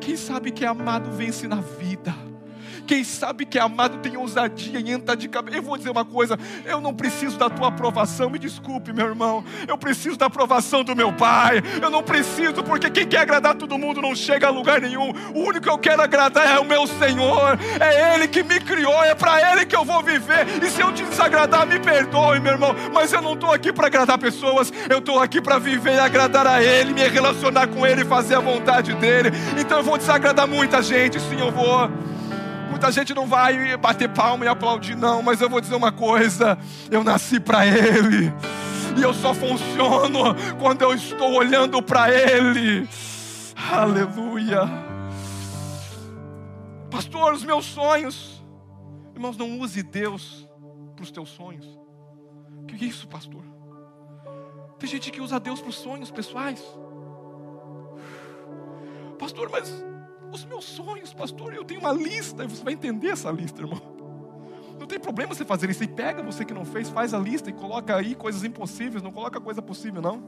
[0.00, 2.33] Quem sabe que é amado vence na vida.
[2.86, 5.58] Quem sabe que é amado tem ousadia e entra de cabeça.
[5.58, 9.44] Eu vou dizer uma coisa: eu não preciso da tua aprovação, me desculpe, meu irmão.
[9.66, 11.62] Eu preciso da aprovação do meu pai.
[11.80, 15.12] Eu não preciso, porque quem quer agradar todo mundo não chega a lugar nenhum.
[15.34, 17.58] O único que eu quero agradar é o meu Senhor.
[17.80, 20.46] É Ele que me criou, é para Ele que eu vou viver.
[20.62, 22.74] E se eu te desagradar, me perdoe, meu irmão.
[22.92, 26.46] Mas eu não estou aqui para agradar pessoas, eu estou aqui para viver e agradar
[26.46, 29.30] a Ele, me relacionar com Ele e fazer a vontade dEle.
[29.58, 31.90] Então eu vou desagradar muita gente, sim, eu vou.
[32.74, 36.58] Muita gente não vai bater palma e aplaudir, não, mas eu vou dizer uma coisa:
[36.90, 38.32] eu nasci para Ele,
[38.98, 42.88] e eu só funciono quando eu estou olhando para Ele.
[43.70, 44.62] Aleluia.
[46.90, 48.44] Pastor, os meus sonhos.
[49.14, 50.44] Irmãos, não use Deus
[50.96, 51.78] para os teus sonhos.
[52.66, 53.44] Que isso, pastor?
[54.80, 56.60] Tem gente que usa Deus para os sonhos pessoais.
[59.16, 59.72] Pastor, mas
[60.34, 63.80] os meus sonhos, pastor, eu tenho uma lista, e você vai entender essa lista, irmão.
[64.78, 65.84] Não tem problema você fazer isso.
[65.84, 69.12] E pega você que não fez, faz a lista e coloca aí coisas impossíveis, não
[69.12, 70.20] coloca coisa possível, não.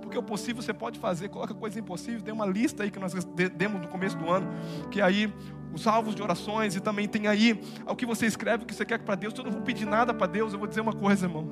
[0.00, 2.20] Porque o possível você pode fazer, coloca coisa impossível.
[2.22, 3.12] Tem uma lista aí que nós
[3.54, 4.48] demos no começo do ano,
[4.90, 5.32] que aí
[5.72, 8.84] os alvos de orações, e também tem aí o que você escreve, o que você
[8.84, 9.34] quer para Deus.
[9.36, 11.46] Eu não vou pedir nada para Deus, eu vou dizer uma coisa, irmão.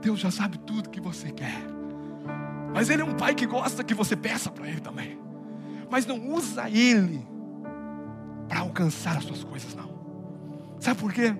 [0.00, 1.62] Deus já sabe tudo que você quer.
[2.74, 5.27] Mas Ele é um pai que gosta que você peça para Ele também
[5.90, 7.26] mas não usa ele
[8.48, 9.88] para alcançar as suas coisas, não.
[10.80, 11.34] Sabe por quê?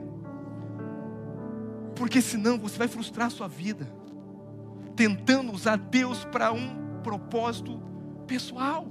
[1.95, 3.91] Porque senão você vai frustrar a sua vida,
[4.95, 7.81] tentando usar Deus para um propósito
[8.27, 8.87] pessoal,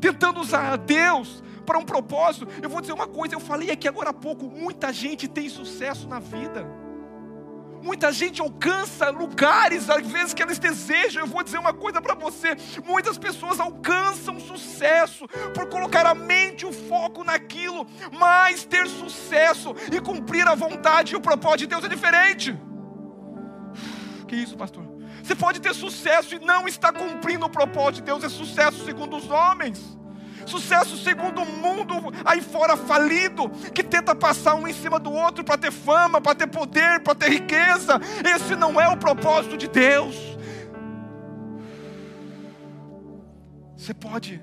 [0.00, 2.46] tentando usar Deus para um propósito.
[2.62, 6.08] Eu vou dizer uma coisa, eu falei aqui agora há pouco: muita gente tem sucesso
[6.08, 6.83] na vida
[7.84, 11.22] Muita gente alcança lugares, às vezes, que eles desejam.
[11.22, 16.64] Eu vou dizer uma coisa para você: muitas pessoas alcançam sucesso por colocar a mente,
[16.64, 21.84] o foco naquilo, mas ter sucesso e cumprir a vontade e o propósito de Deus
[21.84, 22.56] é diferente.
[24.26, 24.82] Que isso, pastor?
[25.22, 29.16] Você pode ter sucesso e não estar cumprindo o propósito de Deus, é sucesso segundo
[29.18, 29.98] os homens.
[30.46, 35.44] Sucesso segundo o mundo aí fora falido, que tenta passar um em cima do outro
[35.44, 38.00] para ter fama, para ter poder, para ter riqueza.
[38.34, 40.16] Esse não é o propósito de Deus.
[43.76, 44.42] Você pode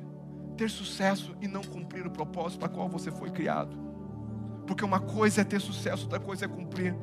[0.57, 3.75] ter sucesso e não cumprir o propósito para qual você foi criado.
[4.67, 6.95] Porque uma coisa é ter sucesso, outra coisa é cumprir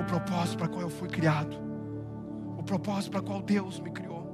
[0.00, 1.56] o propósito para qual eu fui criado.
[2.58, 4.24] O propósito para qual Deus me criou.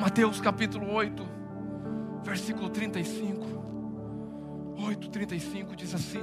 [0.00, 1.37] Mateus capítulo 8
[2.28, 3.46] versículo 35,
[4.86, 6.22] 8, 35 diz assim: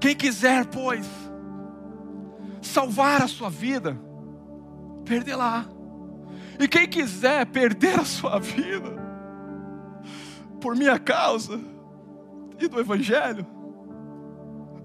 [0.00, 1.06] Quem quiser, pois,
[2.62, 3.96] salvar a sua vida,
[5.04, 5.66] perdê-la.
[6.58, 8.90] E quem quiser perder a sua vida,
[10.58, 11.60] por minha causa
[12.58, 13.46] e do Evangelho,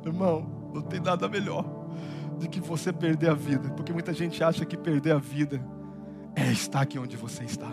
[0.06, 1.64] irmão, não tem nada melhor
[2.38, 5.64] do que você perder a vida, porque muita gente acha que perder a vida
[6.36, 7.72] é estar aqui onde você está.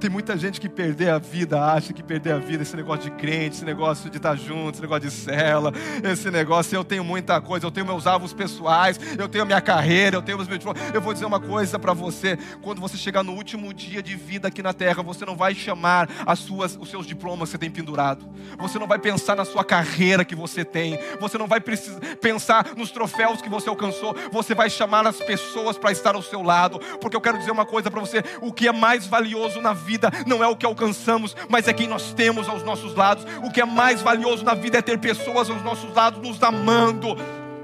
[0.00, 3.16] Tem muita gente que perder a vida, acha que perder a vida, esse negócio de
[3.16, 5.72] crente, esse negócio de estar junto, esse negócio de cela,
[6.04, 10.16] esse negócio, eu tenho muita coisa, eu tenho meus alvos pessoais, eu tenho minha carreira,
[10.16, 10.48] eu tenho meus.
[10.94, 14.48] Eu vou dizer uma coisa para você: quando você chegar no último dia de vida
[14.48, 17.70] aqui na terra, você não vai chamar as suas, os seus diplomas que você tem
[17.70, 21.98] pendurado, você não vai pensar na sua carreira que você tem, você não vai precisar
[22.20, 26.42] pensar nos troféus que você alcançou, você vai chamar as pessoas para estar ao seu
[26.42, 29.72] lado, porque eu quero dizer uma coisa para você: o que é mais valioso na
[29.72, 33.24] vida, vida não é o que alcançamos, mas é quem nós temos aos nossos lados.
[33.42, 37.16] O que é mais valioso na vida é ter pessoas aos nossos lados nos amando,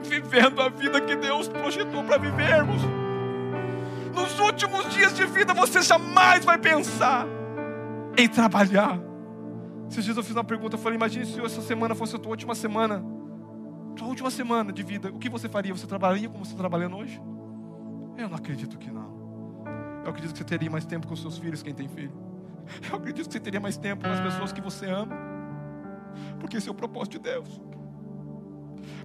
[0.03, 2.81] vivendo a vida que Deus projetou para vivermos.
[4.15, 7.27] Nos últimos dias de vida você jamais vai pensar
[8.17, 8.99] em trabalhar.
[9.91, 12.31] Esses dias eu fiz uma pergunta, eu falei, imagine se essa semana fosse a tua
[12.31, 13.05] última semana,
[13.97, 15.75] tua última semana de vida, o que você faria?
[15.75, 17.21] Você trabalharia como você está trabalhando hoje?
[18.17, 19.14] Eu não acredito que não.
[20.05, 22.13] Eu acredito que você teria mais tempo com seus filhos, quem tem filho.
[22.91, 25.17] Eu acredito que você teria mais tempo com as pessoas que você ama.
[26.39, 27.61] Porque esse é o propósito de Deus.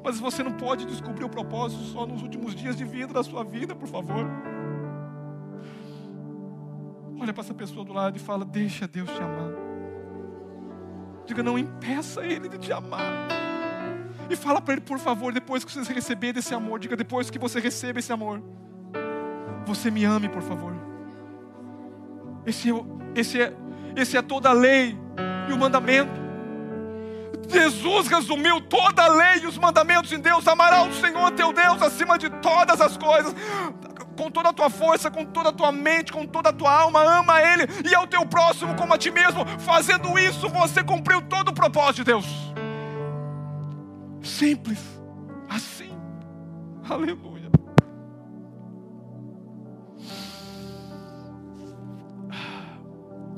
[0.03, 3.43] Mas você não pode descobrir o propósito só nos últimos dias de vida da sua
[3.43, 4.25] vida, por favor.
[7.19, 9.51] Olha para essa pessoa do lado e fala: Deixa Deus te amar.
[11.25, 13.27] Diga, não impeça Ele de te amar.
[14.29, 17.39] E fala para ele, por favor, depois que você receber desse amor, diga depois que
[17.39, 18.43] você receba esse amor,
[19.65, 20.88] você me ame, por favor.
[22.45, 22.69] Esse,
[23.15, 23.53] esse, é,
[23.95, 24.97] esse é toda a lei
[25.49, 26.29] e o mandamento.
[27.49, 30.47] Jesus resumiu toda a lei e os mandamentos em Deus.
[30.47, 33.33] Amará o Senhor teu Deus acima de todas as coisas,
[34.15, 37.01] com toda a tua força, com toda a tua mente, com toda a tua alma.
[37.01, 39.45] Ama Ele e ao teu próximo como a ti mesmo.
[39.59, 42.25] Fazendo isso, você cumpriu todo o propósito de Deus.
[44.21, 44.79] Simples,
[45.49, 45.97] assim.
[46.87, 47.38] Aleluia.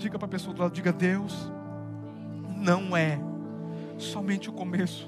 [0.02, 1.52] Diga para a pessoa do lado, diga Deus,
[2.58, 3.20] não é
[4.00, 5.08] somente o começo.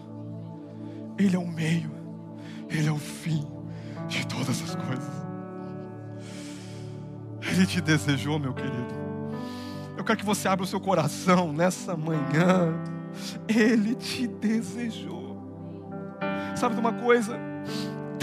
[1.17, 1.91] Ele é o meio,
[2.69, 3.43] Ele é o fim
[4.08, 5.23] de todas as coisas.
[7.41, 8.93] Ele te desejou, meu querido.
[9.97, 12.71] Eu quero que você abra o seu coração nessa manhã.
[13.47, 15.39] Ele te desejou.
[16.56, 17.52] Sabe de uma coisa?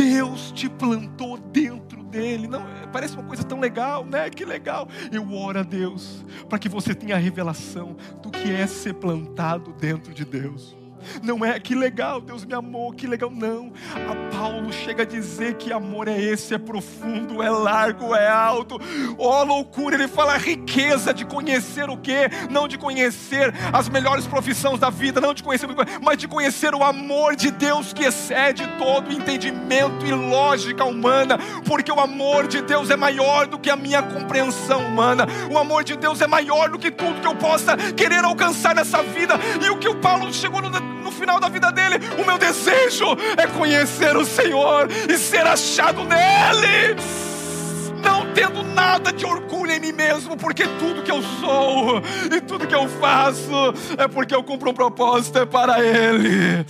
[0.01, 2.49] Deus te plantou dentro dele.
[2.49, 4.31] Não, parece uma coisa tão legal, né?
[4.31, 4.89] Que legal.
[5.13, 9.73] Eu oro a Deus para que você tenha a revelação do que é ser plantado
[9.75, 10.80] dentro de Deus.
[11.23, 13.31] Não é que legal, Deus me amou, que legal.
[13.31, 13.73] Não.
[13.95, 18.79] A Paulo chega a dizer que amor é esse, é profundo, é largo, é alto.
[19.19, 22.29] Ó oh, loucura, ele fala riqueza de conhecer o quê?
[22.51, 25.69] Não de conhecer as melhores profissões da vida, não de conhecer,
[26.03, 31.91] mas de conhecer o amor de Deus que excede todo entendimento e lógica humana, porque
[31.91, 35.27] o amor de Deus é maior do que a minha compreensão humana.
[35.51, 39.03] O amor de Deus é maior do que tudo que eu possa querer alcançar nessa
[39.03, 39.35] vida.
[39.63, 43.07] E o que o Paulo chegou no no final da vida dele, o meu desejo
[43.37, 46.97] é conhecer o Senhor e ser achado nele.
[48.03, 52.03] Não tendo nada de orgulho em mim mesmo, porque tudo que eu sou
[52.35, 53.51] e tudo que eu faço
[53.99, 56.65] é porque eu cumpro um propósito é para Ele.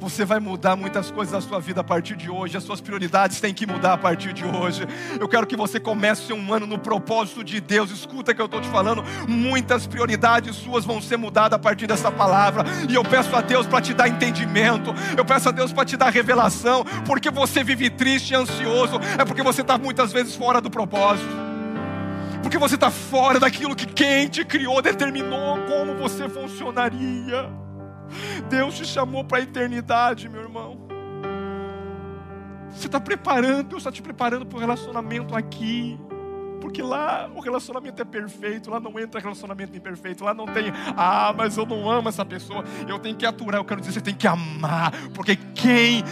[0.00, 2.56] Você vai mudar muitas coisas na sua vida a partir de hoje.
[2.56, 4.88] As suas prioridades têm que mudar a partir de hoje.
[5.20, 7.90] Eu quero que você comece um ano no propósito de Deus.
[7.90, 9.04] Escuta que eu estou te falando.
[9.28, 12.64] Muitas prioridades suas vão ser mudadas a partir dessa palavra.
[12.88, 14.94] E eu peço a Deus para te dar entendimento.
[15.18, 16.82] Eu peço a Deus para te dar revelação.
[17.04, 18.98] Porque você vive triste e ansioso.
[19.18, 21.28] É porque você está muitas vezes fora do propósito.
[22.42, 27.69] Porque você está fora daquilo que quem te criou determinou como você funcionaria.
[28.48, 30.78] Deus te chamou para a eternidade, meu irmão.
[32.70, 35.98] Você está preparando, Deus está te preparando para o relacionamento aqui.
[36.70, 41.34] Porque lá o relacionamento é perfeito, lá não entra relacionamento imperfeito, lá não tem, ah,
[41.36, 44.14] mas eu não amo essa pessoa, eu tenho que aturar, eu quero dizer, você tem
[44.14, 46.04] que amar, porque quem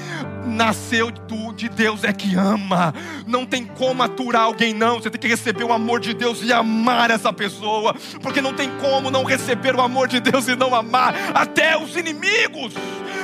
[0.44, 1.12] nasceu
[1.54, 2.92] de Deus é que ama,
[3.24, 6.52] não tem como aturar alguém, não, você tem que receber o amor de Deus e
[6.52, 10.74] amar essa pessoa, porque não tem como não receber o amor de Deus e não
[10.74, 12.74] amar até os inimigos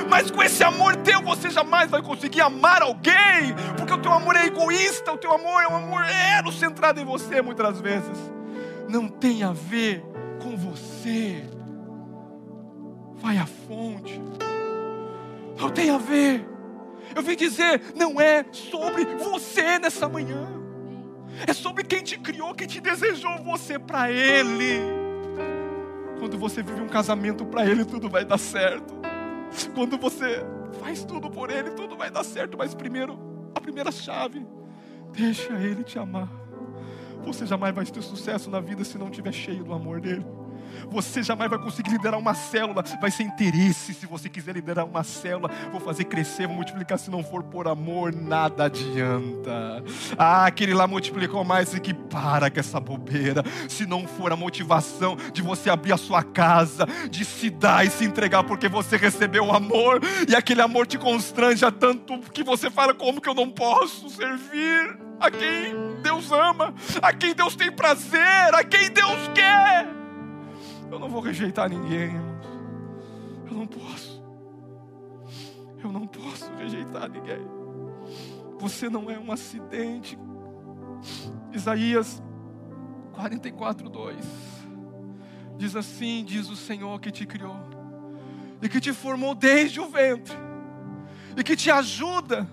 [0.09, 4.35] mas com esse amor teu você jamais vai conseguir amar alguém, porque o teu amor
[4.35, 8.17] é egoísta, o teu amor é um amor ero centrado em você muitas vezes.
[8.87, 10.03] Não tem a ver
[10.41, 11.43] com você.
[13.15, 14.21] Vai à fonte.
[15.57, 16.47] Não tem a ver.
[17.15, 20.47] Eu vim dizer, não é sobre você nessa manhã.
[21.47, 24.79] É sobre quem te criou, quem te desejou você para Ele.
[26.19, 28.93] Quando você vive um casamento para Ele, tudo vai dar certo.
[29.73, 30.45] Quando você
[30.79, 32.57] faz tudo por Ele, tudo vai dar certo.
[32.57, 33.17] Mas primeiro,
[33.53, 34.45] a primeira chave,
[35.11, 36.29] deixa Ele te amar.
[37.25, 40.25] Você jamais vai ter sucesso na vida se não estiver cheio do amor dele.
[40.89, 42.83] Você jamais vai conseguir liderar uma célula.
[43.01, 45.49] Vai ser interesse se você quiser liderar uma célula.
[45.71, 46.97] Vou fazer crescer, vou multiplicar.
[46.97, 49.83] Se não for por amor, nada adianta.
[50.17, 53.43] Ah, aquele lá multiplicou mais e que para com essa bobeira.
[53.67, 57.89] Se não for a motivação de você abrir a sua casa, de se dar e
[57.89, 62.43] se entregar porque você recebeu o amor e aquele amor te constrange a tanto que
[62.43, 67.55] você fala como que eu não posso servir a quem Deus ama, a quem Deus
[67.55, 70.04] tem prazer, a quem Deus quer.
[70.91, 72.45] Eu não vou rejeitar ninguém, irmãos.
[73.47, 74.23] Eu não posso.
[75.83, 77.45] Eu não posso rejeitar ninguém.
[78.59, 80.17] Você não é um acidente.
[81.53, 82.21] Isaías
[83.13, 84.25] 44, 2
[85.57, 87.57] diz assim: Diz o Senhor que te criou,
[88.61, 90.35] e que te formou desde o ventre,
[91.35, 92.47] e que te ajuda.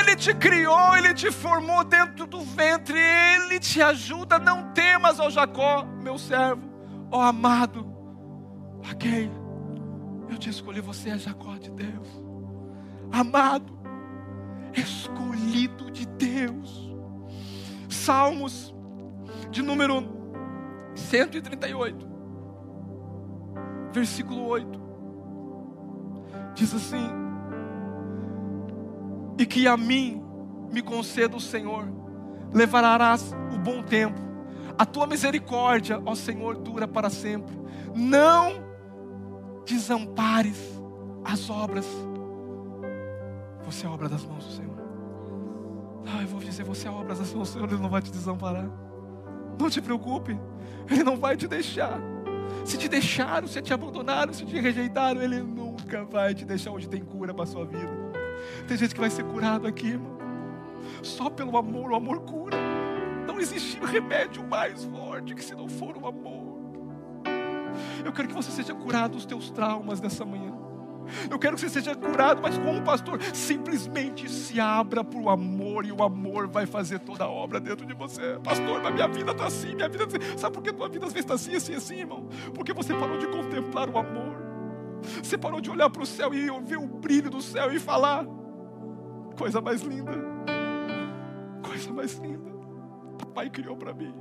[0.00, 4.38] Ele te criou, ele te formou dentro do ventre, ele te ajuda.
[4.38, 6.67] Não temas, ó Jacó, meu servo
[7.10, 7.86] ó oh, amado,
[8.92, 9.30] ok,
[10.30, 12.08] eu te escolhi, você é Jacó de Deus,
[13.10, 13.78] amado,
[14.74, 16.88] escolhido de Deus.
[17.88, 18.74] Salmos
[19.50, 20.02] de número
[20.94, 22.06] 138,
[23.92, 24.80] versículo 8.
[26.54, 27.08] Diz assim:
[29.38, 30.22] E que a mim
[30.72, 31.88] me conceda o Senhor,
[32.52, 34.27] levarás o bom tempo.
[34.78, 37.58] A tua misericórdia, ó Senhor, dura para sempre.
[37.94, 38.62] Não
[39.66, 40.56] desampares
[41.24, 41.86] as obras.
[43.64, 44.78] Você é obra das mãos do Senhor.
[46.06, 48.10] Ah, eu vou dizer, você é obra das mãos do Senhor, Ele não vai te
[48.10, 48.70] desamparar.
[49.58, 50.38] Não te preocupe,
[50.88, 52.00] Ele não vai te deixar.
[52.64, 56.88] Se te deixaram, se te abandonaram, se te rejeitaram, Ele nunca vai te deixar onde
[56.88, 57.90] tem cura para a sua vida.
[58.66, 60.16] Tem gente que vai ser curado aqui, irmão.
[61.02, 62.67] Só pelo amor, o amor cura.
[63.40, 66.58] Existe remédio mais forte que se não for o amor.
[68.04, 70.52] Eu quero que você seja curado dos teus traumas nessa manhã.
[71.30, 75.86] Eu quero que você seja curado, mas como pastor, simplesmente se abra para o amor
[75.86, 78.38] e o amor vai fazer toda a obra dentro de você.
[78.42, 80.38] Pastor, mas minha vida está assim, minha vida está assim.
[80.38, 82.28] Sabe por que tua vida às vezes está assim, assim, assim, irmão?
[82.54, 84.36] Porque você parou de contemplar o amor.
[85.22, 88.26] Você parou de olhar para o céu e ouvir o brilho do céu e falar:
[89.36, 90.12] coisa mais linda,
[91.62, 92.47] coisa mais linda.
[93.38, 94.12] Papai criou para mim.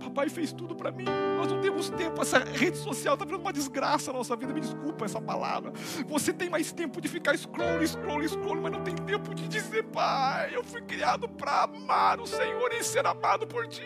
[0.00, 1.04] Papai fez tudo para mim.
[1.36, 2.22] Nós não temos tempo.
[2.22, 4.50] Essa rede social está virando uma desgraça na nossa vida.
[4.54, 5.74] Me desculpa essa palavra.
[6.06, 9.84] Você tem mais tempo de ficar scroll, scroll, scroll, mas não tem tempo de dizer,
[9.84, 13.82] Pai, eu fui criado para amar o Senhor e ser amado por Ti.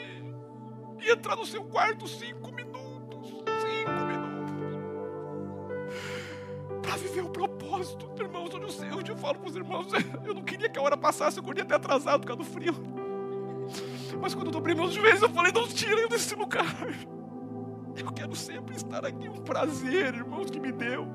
[1.00, 3.30] E entrar no seu quarto cinco minutos.
[3.30, 4.78] Cinco minutos.
[6.80, 8.54] Para viver o propósito, irmãos.
[8.54, 9.88] Onde eu, onde eu falo para os irmãos,
[10.24, 12.97] eu não queria que a hora passasse, eu queria até atrasado por causa do frio.
[14.20, 16.64] Mas quando eu dobrei meus joelhos, eu falei: não tirem desse lugar.
[17.96, 19.28] Eu quero sempre estar aqui.
[19.28, 21.08] Um prazer, irmãos, que me deu.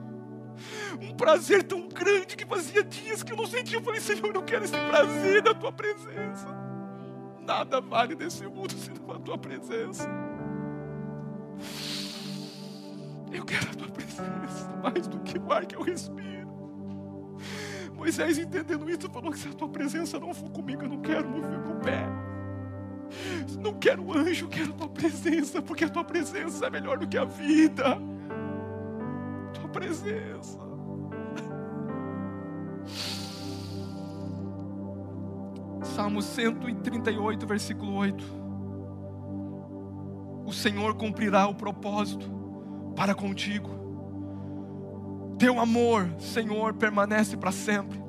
[1.02, 3.78] Um prazer tão grande que fazia dias que eu não sentia.
[3.78, 6.46] Eu falei: Senhor, eu quero esse prazer da tua presença.
[7.40, 10.10] Nada vale desse mundo senão a tua presença.
[13.32, 16.52] Eu quero a tua presença mais do que o ar que eu respiro.
[17.94, 21.30] Moisés, entendendo isso, falou que se a tua presença não for comigo, eu não quero
[21.30, 22.06] mover meu pé.
[23.60, 27.26] Não quero anjo, quero tua presença, porque a tua presença é melhor do que a
[27.26, 27.98] vida.
[29.54, 30.60] Tua presença.
[35.84, 38.24] Salmo 138, versículo 8.
[40.46, 42.30] O Senhor cumprirá o propósito
[42.96, 43.70] para contigo.
[45.38, 48.02] Teu amor, Senhor, permanece para sempre.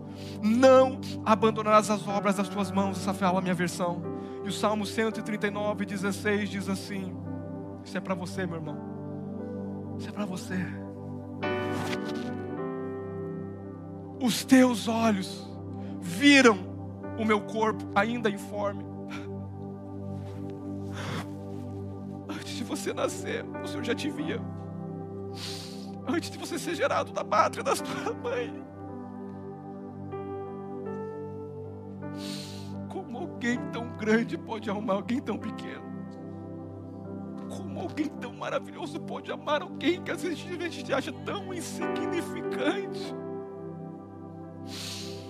[0.43, 2.99] Não abandonarás as obras das tuas mãos.
[2.99, 4.14] Essa fala a minha versão.
[4.45, 7.17] E o Salmo 139, 16 diz assim:
[7.83, 8.77] Isso é para você, meu irmão.
[9.99, 10.59] Isso é para você.
[14.23, 15.51] Os teus olhos
[15.99, 16.59] viram
[17.19, 18.85] o meu corpo ainda informe.
[22.29, 24.41] Antes de você nascer, o Senhor já te via.
[26.07, 28.63] Antes de você ser gerado da pátria da sua mãe,
[33.45, 35.83] alguém tão grande pode amar alguém tão pequeno?
[37.49, 43.15] Como alguém tão maravilhoso pode amar alguém que às vezes a gente acha tão insignificante?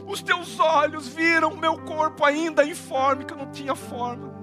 [0.07, 4.35] Os teus olhos viram meu corpo ainda informe, que eu não tinha forma.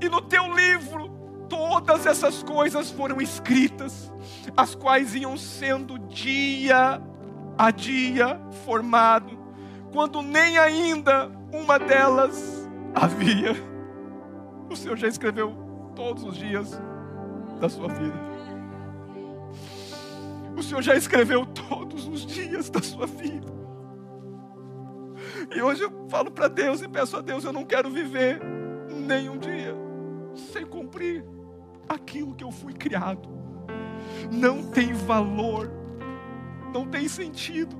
[0.00, 1.10] E no teu livro,
[1.48, 4.12] todas essas coisas foram escritas,
[4.56, 7.02] as quais iam sendo dia
[7.58, 9.36] a dia formado,
[9.92, 12.63] quando nem ainda uma delas
[12.94, 13.52] havia.
[14.70, 15.54] O Senhor já escreveu
[15.94, 16.80] todos os dias
[17.60, 18.18] da sua vida.
[20.56, 23.52] O Senhor já escreveu todos os dias da sua vida.
[25.54, 28.40] E hoje eu falo para Deus e peço a Deus: eu não quero viver
[28.88, 29.74] nenhum dia
[30.52, 31.24] sem cumprir
[31.88, 33.28] aquilo que eu fui criado.
[34.30, 35.70] Não tem valor,
[36.72, 37.76] não tem sentido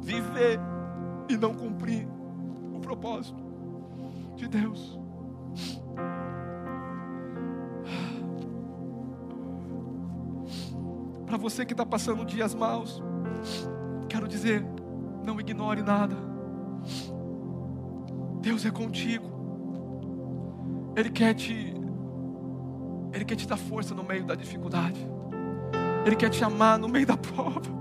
[0.00, 0.58] viver
[1.28, 2.06] e não cumprir
[2.72, 3.45] o propósito
[4.36, 4.98] de Deus.
[11.26, 13.02] Para você que está passando dias maus,
[14.08, 14.64] quero dizer,
[15.24, 16.16] não ignore nada.
[18.40, 19.34] Deus é contigo.
[20.94, 21.74] Ele quer te
[23.12, 25.04] Ele quer te dar força no meio da dificuldade.
[26.04, 27.74] Ele quer te amar no meio da prova.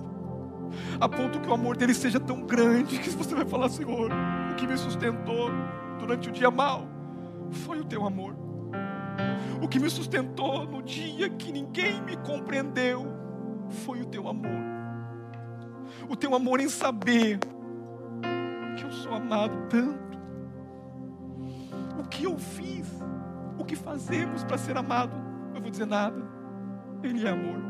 [0.99, 4.11] A ponto que o amor dele seja tão grande que você vai falar, Senhor,
[4.51, 5.51] o que me sustentou
[5.99, 6.87] durante o dia mal
[7.51, 8.35] foi o teu amor.
[9.61, 13.05] O que me sustentou no dia que ninguém me compreendeu
[13.69, 14.63] foi o teu amor.
[16.09, 17.39] O teu amor em saber
[18.77, 20.19] que eu sou amado tanto.
[21.97, 22.87] O que eu fiz,
[23.57, 25.15] o que fazemos para ser amado,
[25.53, 26.21] eu vou dizer nada.
[27.01, 27.63] Ele é amor.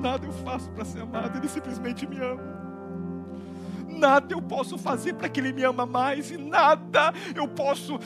[0.00, 2.57] Nada eu faço para ser amado, Ele simplesmente me ama
[3.98, 7.98] nada eu posso fazer para que Ele me ama mais, e nada eu posso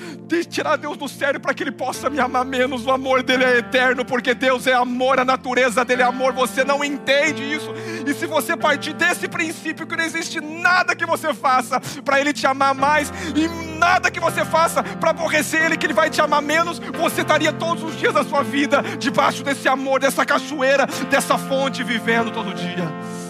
[0.49, 2.87] tirar Deus do sério para que Ele possa me amar menos.
[2.87, 6.33] O amor dele é eterno, porque Deus é amor, a natureza dele é amor.
[6.33, 7.73] Você não entende isso,
[8.07, 12.33] e se você partir desse princípio que não existe nada que você faça para Ele
[12.33, 16.21] te amar mais, e nada que você faça para aborrecer Ele, que Ele vai te
[16.21, 20.87] amar menos, você estaria todos os dias da sua vida debaixo desse amor, dessa cachoeira,
[21.11, 23.22] dessa fonte, vivendo todo dia.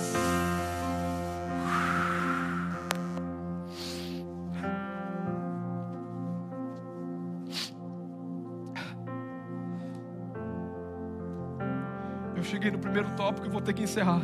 [12.53, 14.21] Cheguei no primeiro tópico e vou ter que encerrar.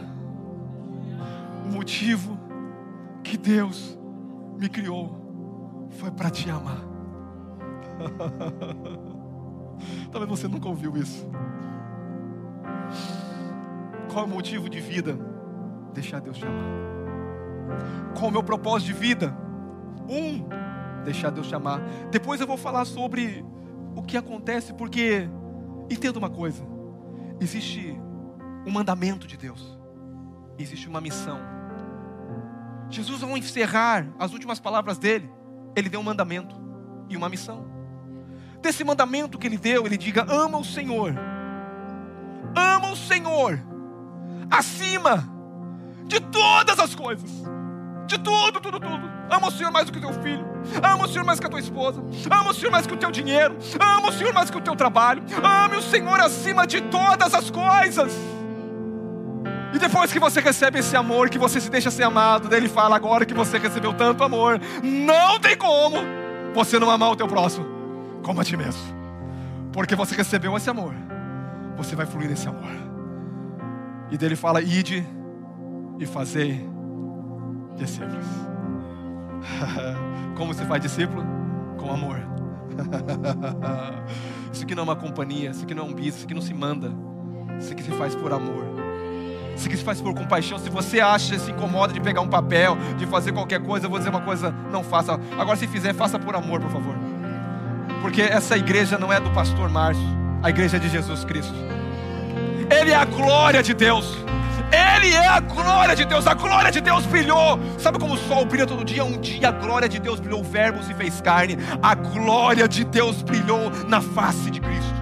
[1.65, 2.39] O motivo
[3.25, 3.99] que Deus
[4.59, 6.83] me criou foi para te amar.
[10.13, 11.27] Talvez você nunca ouviu isso.
[14.13, 15.19] Qual é o motivo de vida?
[15.95, 16.67] Deixar Deus te amar.
[18.13, 19.35] Qual é o meu propósito de vida?
[20.07, 20.45] Um,
[21.03, 21.81] deixar Deus te amar.
[22.11, 23.43] Depois eu vou falar sobre
[23.97, 25.31] o que acontece, porque
[25.91, 26.63] entenda uma coisa:
[27.41, 27.99] existe
[28.69, 29.79] um mandamento de Deus,
[30.59, 31.41] existe uma missão.
[32.91, 35.31] Jesus, ao encerrar as últimas palavras dele,
[35.75, 36.55] ele deu um mandamento
[37.09, 37.67] e uma missão.
[38.61, 41.15] Desse mandamento que ele deu, ele diga: ama o Senhor,
[42.55, 43.61] ama o Senhor,
[44.51, 45.29] acima
[46.07, 47.31] de todas as coisas,
[48.07, 49.19] de tudo, tudo, tudo.
[49.31, 50.47] Ama o Senhor mais do que o teu filho,
[50.83, 53.11] ama o Senhor mais que a tua esposa, ama o Senhor mais que o teu
[53.11, 57.35] dinheiro, ama o Senhor mais que o teu trabalho, ame o Senhor acima de todas
[57.35, 58.38] as coisas.
[59.73, 62.69] E depois que você recebe esse amor, que você se deixa ser amado, daí ele
[62.69, 65.97] fala: agora que você recebeu tanto amor, não tem como
[66.55, 67.79] você não amar o teu próximo
[68.23, 68.83] como a ti mesmo.
[69.73, 70.95] Porque você recebeu esse amor,
[71.77, 72.71] você vai fluir nesse amor.
[74.11, 75.07] E dele fala: ide
[75.99, 76.69] e fazei
[77.77, 78.27] discípulos.
[80.37, 81.25] Como se faz discípulo?
[81.79, 82.21] Com amor.
[84.53, 86.41] Isso aqui não é uma companhia, isso aqui não é um bis, isso aqui não
[86.41, 86.93] se manda.
[87.59, 88.65] Isso aqui se faz por amor.
[89.59, 93.33] Se faz por compaixão, se você acha, se incomoda de pegar um papel, de fazer
[93.33, 95.19] qualquer coisa, eu vou dizer uma coisa, não faça.
[95.37, 96.95] Agora, se fizer, faça por amor, por favor.
[98.01, 100.03] Porque essa igreja não é do pastor Márcio,
[100.43, 101.55] a igreja é de Jesus Cristo.
[102.71, 104.17] Ele é a glória de Deus.
[104.71, 106.27] Ele é a glória de Deus.
[106.27, 107.59] A glória de Deus brilhou.
[107.79, 109.05] Sabe como o sol brilha todo dia?
[109.05, 111.57] Um dia a glória de Deus brilhou, o Verbo se fez carne.
[111.83, 114.98] A glória de Deus brilhou na face de Cristo.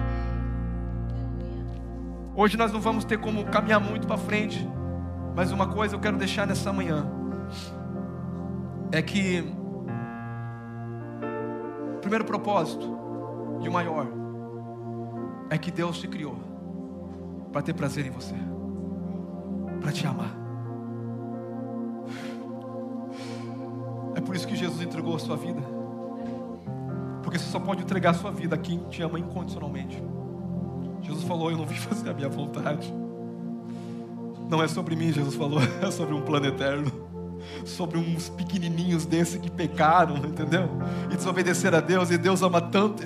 [2.39, 4.69] Hoje nós não vamos ter como caminhar muito para frente,
[5.35, 7.09] mas uma coisa eu quero deixar nessa manhã
[8.91, 9.43] é que
[11.95, 12.95] o primeiro propósito
[13.63, 14.05] e o maior
[15.49, 16.37] é que Deus te criou
[17.51, 18.35] para ter prazer em você,
[19.81, 20.37] para te amar.
[24.13, 25.61] É por isso que Jesus entregou a sua vida.
[27.23, 29.99] Porque você só pode entregar a sua vida a quem te ama incondicionalmente.
[31.07, 32.93] Jesus falou: Eu não vim fazer a minha vontade.
[34.49, 37.07] Não é sobre mim, Jesus falou, é sobre um plano eterno
[37.65, 40.69] sobre uns pequenininhos desse que pecaram, entendeu?
[41.11, 43.03] E desobedeceram a Deus, e Deus ama tanto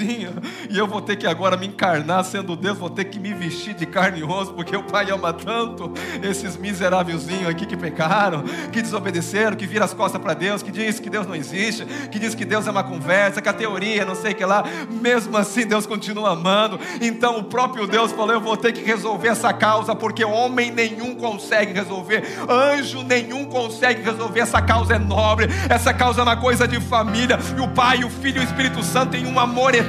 [0.00, 3.74] e eu vou ter que agora me encarnar sendo Deus, vou ter que me vestir
[3.74, 5.92] de carne e osso, porque o Pai ama tanto
[6.22, 11.00] esses miserávelzinhos aqui que pecaram, que desobedeceram, que viram as costas para Deus, que diz
[11.00, 14.14] que Deus não existe, que diz que Deus é uma conversa, que a teoria, não
[14.14, 16.78] sei o que lá, mesmo assim Deus continua amando.
[17.00, 21.14] Então o próprio Deus falou: Eu vou ter que resolver essa causa, porque homem nenhum
[21.14, 24.40] consegue resolver, anjo nenhum consegue resolver.
[24.40, 27.38] Essa causa é nobre, essa causa é uma coisa de família.
[27.56, 29.85] E o Pai, o Filho e o Espírito Santo têm um amor eterno,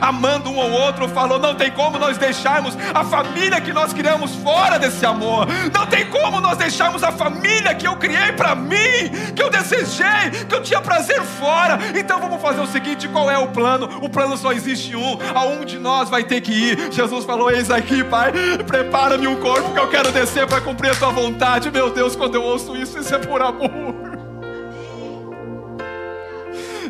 [0.00, 1.08] amando um ao outro.
[1.08, 5.46] Falou: não tem como nós deixarmos a família que nós criamos fora desse amor.
[5.72, 10.30] Não tem como nós deixarmos a família que eu criei para mim, que eu desejei,
[10.48, 11.78] que eu tinha prazer fora.
[11.94, 13.98] Então vamos fazer o seguinte: qual é o plano?
[14.00, 16.92] O plano só existe um, aonde de nós vai ter que ir.
[16.92, 18.32] Jesus falou: Eis aqui, Pai,
[18.66, 21.70] prepara-me um corpo que eu quero descer para cumprir a tua vontade.
[21.70, 24.14] Meu Deus, quando eu ouço isso, isso é por amor.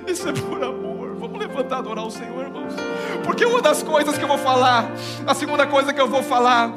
[0.06, 0.93] Isso é por amor.
[1.54, 2.74] Levantar e adorar o Senhor, irmãos.
[3.22, 4.90] Porque uma das coisas que eu vou falar,
[5.24, 6.74] a segunda coisa que eu vou falar,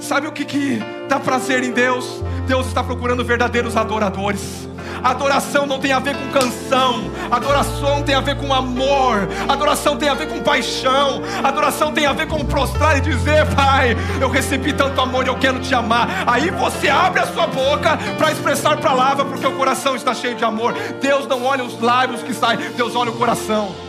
[0.00, 2.24] sabe o que, que dá prazer em Deus?
[2.44, 4.68] Deus está procurando verdadeiros adoradores.
[5.00, 10.08] Adoração não tem a ver com canção, adoração tem a ver com amor, adoração tem
[10.08, 14.72] a ver com paixão, adoração tem a ver com prostrar e dizer: Pai, eu recebi
[14.72, 16.08] tanto amor e eu quero te amar.
[16.26, 20.44] Aí você abre a sua boca para expressar palavra, porque o coração está cheio de
[20.44, 20.72] amor.
[21.00, 23.85] Deus não olha os lábios que saem, Deus olha o coração.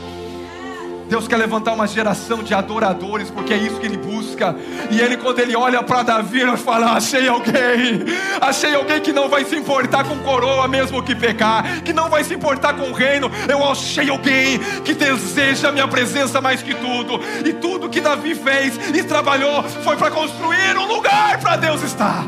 [1.09, 4.55] Deus quer levantar uma geração de adoradores, porque é isso que Ele busca.
[4.91, 8.03] E Ele, quando Ele olha para Davi, Ele fala: Achei alguém,
[8.41, 12.23] achei alguém que não vai se importar com coroa, mesmo que pecar, que não vai
[12.23, 13.31] se importar com o reino.
[13.47, 17.19] Eu achei alguém que deseja a minha presença mais que tudo.
[17.45, 22.27] E tudo que Davi fez e trabalhou foi para construir um lugar para Deus estar,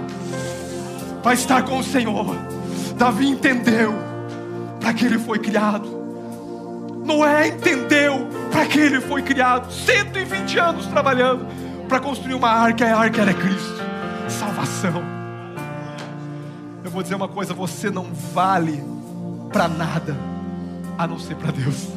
[1.22, 2.36] para estar com o Senhor.
[2.96, 3.94] Davi entendeu
[4.80, 5.99] para que ele foi criado.
[7.10, 9.72] Noé entendeu para que ele foi criado.
[9.72, 11.48] 120 anos trabalhando
[11.88, 12.86] para construir uma arca.
[12.86, 13.82] E a arca era Cristo.
[14.28, 15.02] Salvação.
[16.84, 18.84] Eu vou dizer uma coisa: você não vale
[19.52, 20.16] para nada
[21.00, 21.88] a não ser para Deus.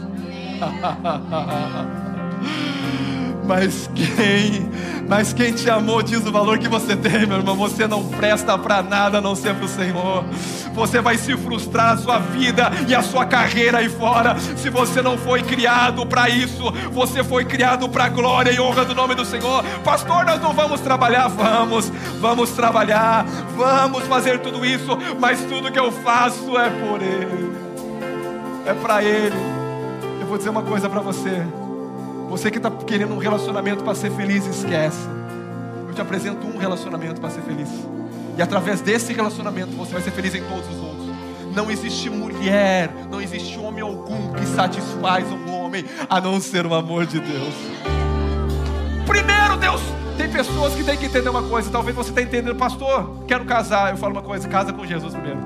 [3.44, 4.70] Mas quem,
[5.08, 7.56] mas quem te amou diz o valor que você tem, meu irmão.
[7.56, 10.24] Você não presta para nada a não ser para o Senhor.
[10.74, 15.02] Você vai se frustrar a sua vida e a sua carreira aí fora, se você
[15.02, 16.72] não foi criado para isso.
[16.92, 19.64] Você foi criado para glória e honra do nome do Senhor.
[19.84, 21.90] Pastor, nós não vamos trabalhar, vamos,
[22.20, 23.26] vamos trabalhar,
[23.56, 27.52] vamos fazer tudo isso, mas tudo que eu faço é por Ele,
[28.66, 29.36] é para Ele.
[30.20, 31.42] Eu vou dizer uma coisa para você.
[32.32, 35.06] Você que está querendo um relacionamento para ser feliz, esquece.
[35.86, 37.68] Eu te apresento um relacionamento para ser feliz.
[38.38, 41.08] E através desse relacionamento você vai ser feliz em todos os outros.
[41.54, 46.72] Não existe mulher, não existe homem algum que satisfaz um homem a não ser o
[46.72, 47.54] amor de Deus.
[49.06, 49.82] Primeiro, Deus
[50.16, 51.68] tem pessoas que têm que entender uma coisa.
[51.70, 53.90] Talvez você está entendendo, pastor, quero casar.
[53.90, 55.40] Eu falo uma coisa: casa com Jesus primeiro.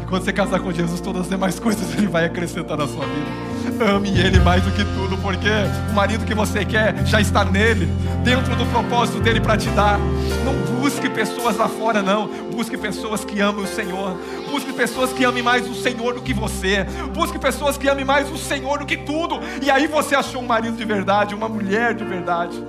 [0.00, 3.04] E quando você casar com Jesus, todas as demais coisas Ele vai acrescentar na sua
[3.04, 3.57] vida.
[3.80, 5.48] Ame Ele mais do que tudo, porque
[5.90, 7.86] o marido que você quer já está nele,
[8.24, 9.98] dentro do propósito dele para te dar.
[10.44, 12.28] Não busque pessoas lá fora, não.
[12.50, 14.16] Busque pessoas que amem o Senhor.
[14.50, 16.84] Busque pessoas que amem mais o Senhor do que você.
[17.14, 19.40] Busque pessoas que amem mais o Senhor do que tudo.
[19.62, 22.62] E aí você achou um marido de verdade, uma mulher de verdade.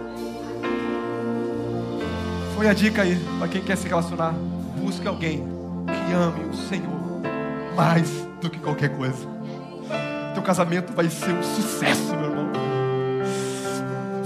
[2.55, 4.33] Foi a dica aí para quem quer se relacionar.
[4.77, 5.43] Busque alguém
[5.85, 6.99] que ame o Senhor
[7.75, 8.09] mais
[8.41, 9.38] do que qualquer coisa
[10.39, 12.49] teu casamento vai ser um sucesso, meu irmão.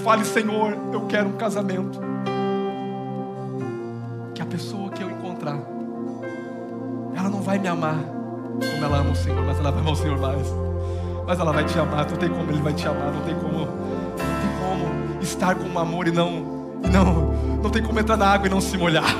[0.03, 1.99] Fale, Senhor, eu quero um casamento.
[4.35, 5.57] Que a pessoa que eu encontrar,
[7.15, 9.95] ela não vai me amar como ela ama o Senhor, mas ela vai amar o
[9.95, 10.47] Senhor mais.
[11.25, 13.59] Mas ela vai te amar, não tem como ele vai te amar, não tem como,
[13.59, 16.29] não tem como estar com um amor e não,
[16.91, 17.33] não,
[17.63, 19.15] não tem como entrar na água e não se molhar.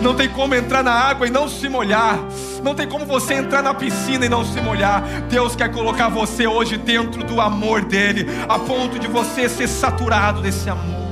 [0.00, 2.18] Não tem como entrar na água e não se molhar.
[2.62, 5.02] Não tem como você entrar na piscina e não se molhar.
[5.28, 10.40] Deus quer colocar você hoje dentro do amor dele, a ponto de você ser saturado
[10.40, 11.02] desse amor.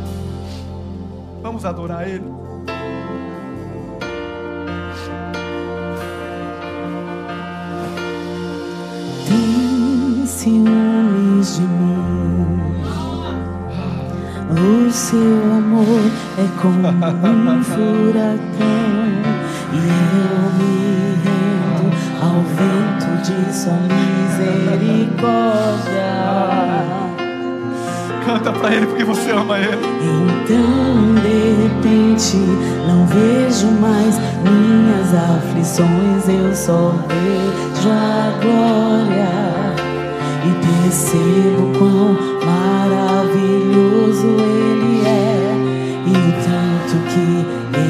[1.42, 2.24] Vamos adorar ele.
[9.26, 12.60] Tem ciúmes de mim.
[14.50, 18.80] O seu amor é como um furacão
[19.72, 21.09] e eu me
[22.20, 25.20] ao vento de sua misericórdia.
[28.24, 29.86] Canta para ele porque você ama ele.
[30.02, 32.36] Então de repente
[32.86, 39.30] não vejo mais minhas aflições, eu só vejo a glória
[40.44, 45.54] e percebo quão maravilhoso ele é
[46.06, 47.26] e o tanto que
[47.78, 47.89] ele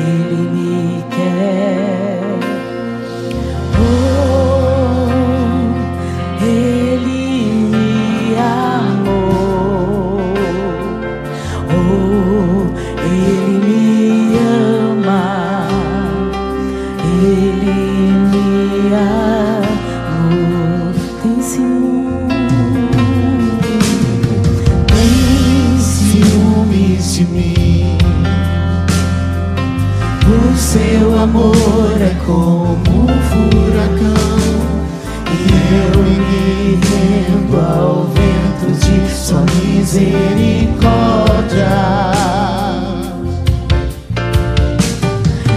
[31.23, 34.51] amor é como um furacão
[35.31, 35.39] e
[35.75, 40.81] eu me rendo ao vento de sua misericórdia.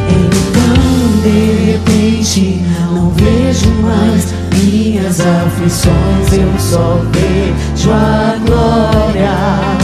[0.09, 0.75] Então
[1.21, 1.39] de
[1.71, 9.82] repente não vejo mais minhas aflições, eu só vejo a glória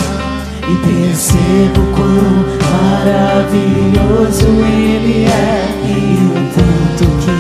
[0.70, 5.30] e percebo quão maravilhoso Ele é.
[5.86, 5.90] E
[6.26, 7.39] o tanto que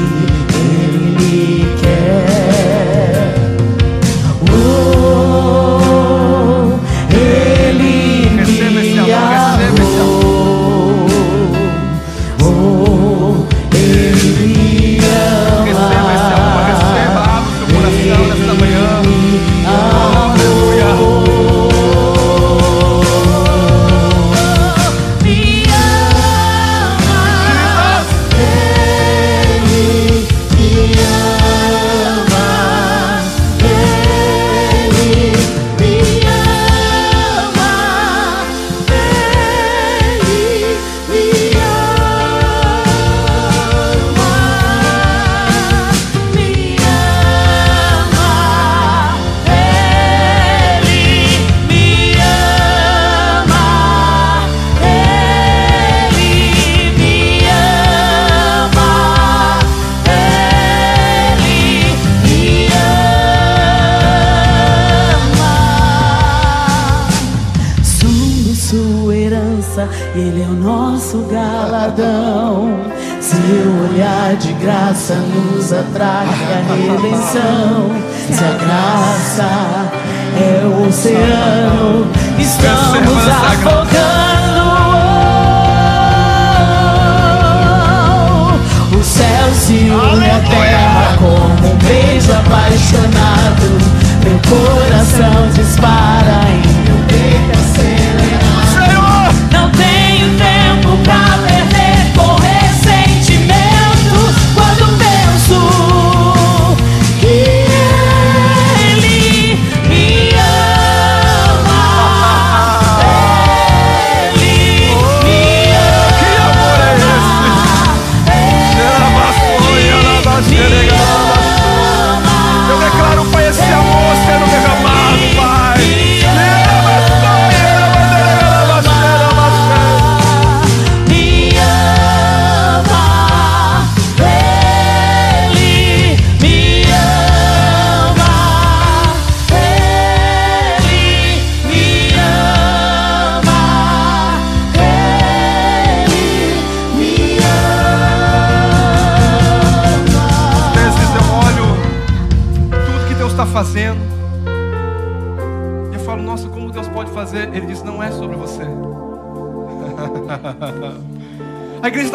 [77.29, 77.89] redenção.
[78.31, 79.78] Se a graça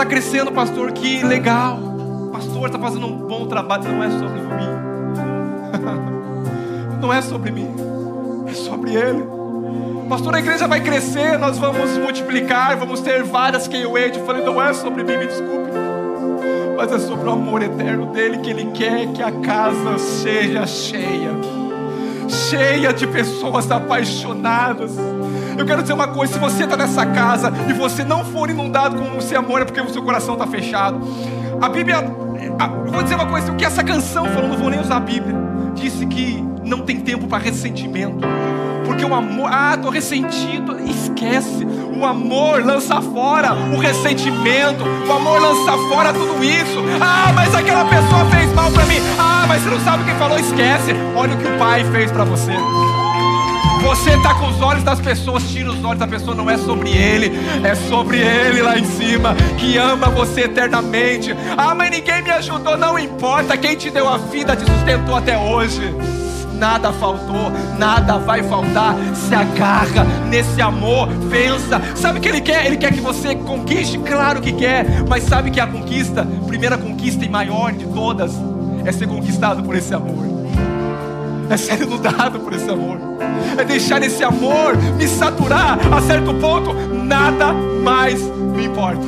[0.04, 1.78] está crescendo, pastor, que legal.
[2.30, 3.84] Pastor está fazendo um bom trabalho.
[3.84, 4.68] Não é sobre mim.
[7.00, 7.74] Não é sobre mim.
[8.46, 9.24] É sobre Ele.
[10.08, 14.44] Pastor, a igreja vai crescer, nós vamos multiplicar, vamos ter várias que eu Eu falei,
[14.44, 15.64] não é sobre mim, me desculpe
[16.76, 21.30] mas é sobre o amor eterno dele que ele quer que a casa seja cheia
[22.28, 24.92] cheia de pessoas apaixonadas.
[25.56, 28.96] Eu quero dizer uma coisa: se você está nessa casa e você não for inundado
[29.00, 31.00] com esse amor, é porque o seu coração está fechado.
[31.60, 34.70] A Bíblia, a- eu vou dizer uma coisa: o que essa canção falou, não vou
[34.70, 35.34] nem usar a Bíblia,
[35.74, 38.26] disse que não tem tempo para ressentimento.
[38.84, 41.66] Porque o amor, ah, tô ressentido, esquece.
[41.98, 44.84] O amor lança fora o ressentimento.
[45.08, 46.78] O amor lança fora tudo isso.
[47.00, 48.98] Ah, mas aquela pessoa fez mal para mim.
[49.18, 50.92] Ah, mas você não sabe quem falou, esquece.
[51.16, 52.52] Olha o que o pai fez para você.
[53.84, 56.88] Você tá com os olhos das pessoas, tira os olhos da pessoa, não é sobre
[56.88, 57.30] ele,
[57.62, 61.36] é sobre ele lá em cima, que ama você eternamente.
[61.54, 65.36] Ah, mas ninguém me ajudou, não importa, quem te deu a vida te sustentou até
[65.36, 65.94] hoje.
[66.54, 68.96] Nada faltou, nada vai faltar.
[69.14, 71.78] Se agarra nesse amor, pensa.
[71.94, 72.64] Sabe o que ele quer?
[72.64, 77.22] Ele quer que você conquiste, claro que quer, mas sabe que a conquista, primeira conquista
[77.22, 78.32] e maior de todas,
[78.82, 80.33] é ser conquistado por esse amor
[81.54, 82.98] é ser inundado por esse amor,
[83.56, 89.06] é deixar esse amor me saturar a certo ponto, nada mais me importa.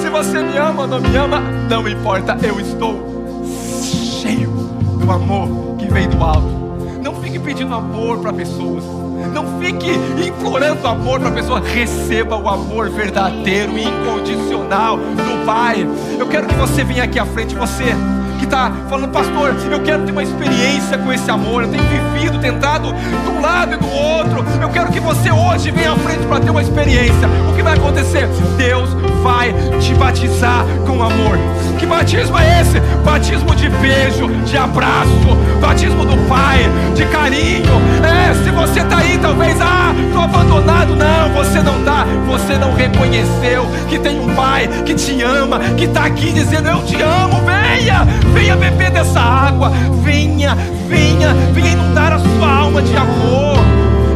[0.00, 3.44] Se você me ama ou não me ama, não importa, eu estou
[4.22, 4.48] cheio
[4.98, 6.64] do amor que vem do alto.
[7.02, 8.82] Não fique pedindo amor para pessoas.
[9.34, 9.90] Não fique
[10.26, 11.66] implorando amor para pessoas.
[11.66, 15.86] Receba o amor verdadeiro e incondicional do Pai.
[16.18, 17.94] Eu quero que você venha aqui à frente, você
[18.54, 21.64] está falando, pastor, eu quero ter uma experiência com esse amor.
[21.64, 24.44] Eu tenho vivido, tentado de um lado e do outro.
[24.62, 27.28] Eu quero que você hoje venha à frente para ter uma experiência.
[27.50, 28.28] O que vai acontecer?
[28.56, 28.90] Deus
[29.24, 31.36] vai te batizar com amor.
[31.78, 32.78] Que batismo é esse?
[33.04, 35.10] Batismo de beijo, de abraço,
[35.60, 36.60] batismo do Pai,
[36.94, 37.74] de carinho.
[38.02, 40.94] É, se você está aí, talvez, ah, estou abandonado.
[40.94, 42.06] Não, você não está.
[42.26, 46.82] Você não reconheceu que tem um Pai que te ama, que está aqui dizendo: Eu
[46.84, 49.70] te amo, venha, venha beber dessa água,
[50.02, 50.56] venha,
[50.88, 53.58] venha, venha inundar a sua alma de amor.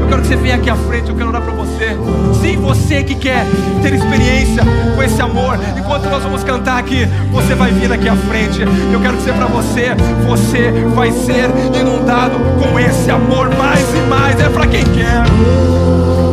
[0.01, 1.97] Eu quero que você venha aqui à frente, eu quero orar para você.
[2.41, 3.45] Sim, você que quer
[3.83, 4.63] ter experiência
[4.95, 8.63] com esse amor, enquanto nós vamos cantar aqui, você vai vir aqui à frente.
[8.93, 9.95] Eu quero dizer para você,
[10.27, 14.41] você vai ser inundado com esse amor mais e mais.
[14.41, 16.28] É para quem quer.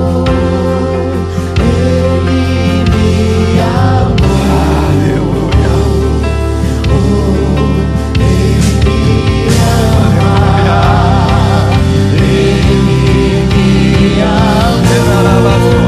[15.26, 15.85] Me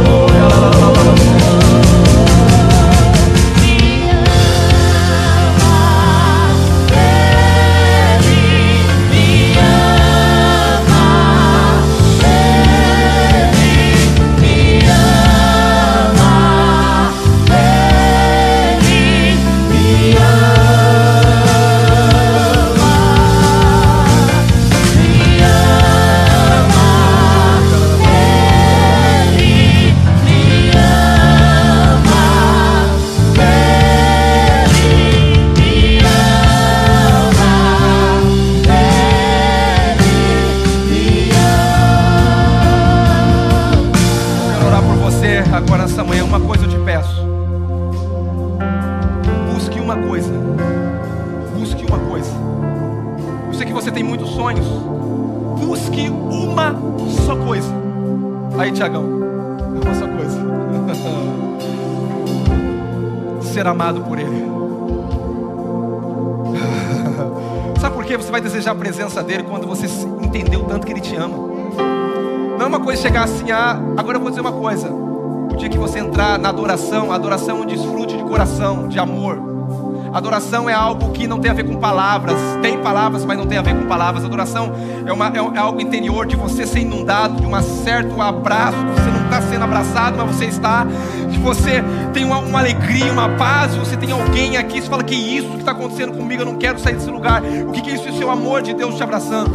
[80.47, 82.37] Adoração é algo que não tem a ver com palavras.
[82.61, 84.23] Tem palavras, mas não tem a ver com palavras.
[84.23, 84.71] Adoração
[85.05, 88.77] é, uma, é, é algo interior de você ser inundado de um certo abraço.
[88.77, 90.85] Você não está sendo abraçado, mas você está.
[91.29, 91.83] De você
[92.13, 93.75] tem uma, uma, alegria, uma paz.
[93.75, 94.81] Você tem alguém aqui.
[94.81, 97.41] Você fala que isso que está acontecendo comigo, eu não quero sair desse lugar.
[97.43, 98.07] O que, que é isso?
[98.07, 99.51] Isso é o amor de Deus te abraçando.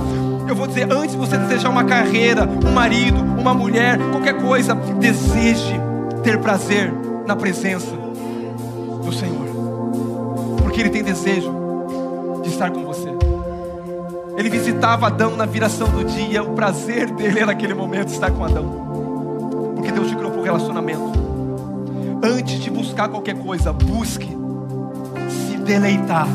[0.47, 4.75] Eu vou dizer, antes de você desejar uma carreira, um marido, uma mulher, qualquer coisa,
[4.75, 5.81] deseje
[6.23, 6.93] ter prazer
[7.27, 8.02] na presença
[11.13, 11.53] desejo
[12.43, 13.09] de estar com você.
[14.37, 18.45] Ele visitava Adão na viração do dia, o prazer dele era naquele momento estar com
[18.45, 21.13] Adão, porque Deus te criou para o relacionamento.
[22.23, 24.37] Antes de buscar qualquer coisa, busque
[25.29, 26.27] se deleitar,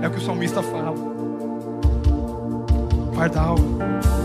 [0.00, 0.94] é o que o salmista fala.
[3.14, 4.23] Pardal encontrou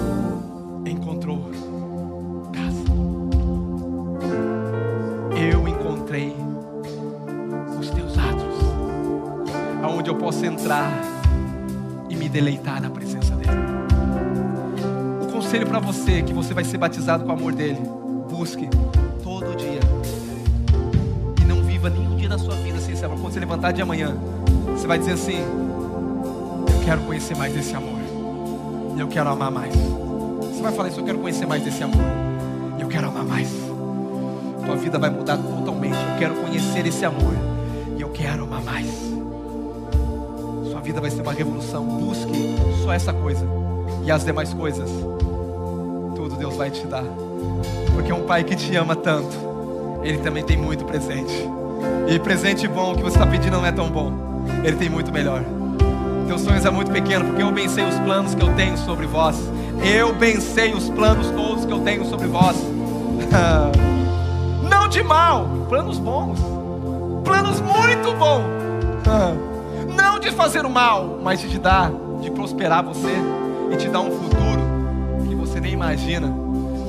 [10.10, 10.92] eu posso entrar
[12.10, 13.52] e me deleitar na presença dele.
[15.22, 17.80] O conselho para você que você vai ser batizado com o amor dele,
[18.28, 18.68] busque
[19.24, 19.80] todo dia
[21.40, 23.20] e não viva nenhum dia da sua vida sem amor.
[23.20, 24.18] Quando você levantar de amanhã,
[24.70, 28.00] você vai dizer assim: Eu quero conhecer mais desse amor.
[28.98, 29.76] Eu quero amar mais.
[29.76, 32.02] Você vai falar isso, eu quero conhecer mais desse amor.
[32.80, 33.48] Eu quero amar mais.
[34.66, 35.94] Tua vida vai mudar totalmente.
[35.94, 37.34] Eu quero conhecer esse amor.
[37.96, 39.10] E eu quero amar mais
[40.90, 41.86] vida vai ser uma revolução.
[41.86, 43.46] Busque só essa coisa.
[44.04, 44.90] E as demais coisas,
[46.16, 47.04] tudo Deus vai te dar.
[47.94, 49.38] Porque é um pai que te ama tanto.
[50.02, 51.48] Ele também tem muito presente.
[52.08, 54.12] E presente bom que você está pedindo não é tão bom.
[54.64, 55.44] Ele tem muito melhor.
[56.26, 59.38] Teus sonhos é muito pequeno, porque eu pensei os planos que eu tenho sobre vós.
[59.84, 62.58] Eu pensei os planos todos que eu tenho sobre vós.
[64.68, 66.40] não de mal, planos bons.
[67.24, 69.40] Planos muito bons
[70.20, 71.92] de fazer o mal, mas de te dar,
[72.22, 73.16] de prosperar você
[73.72, 74.62] e te dar um futuro
[75.28, 76.32] que você nem imagina,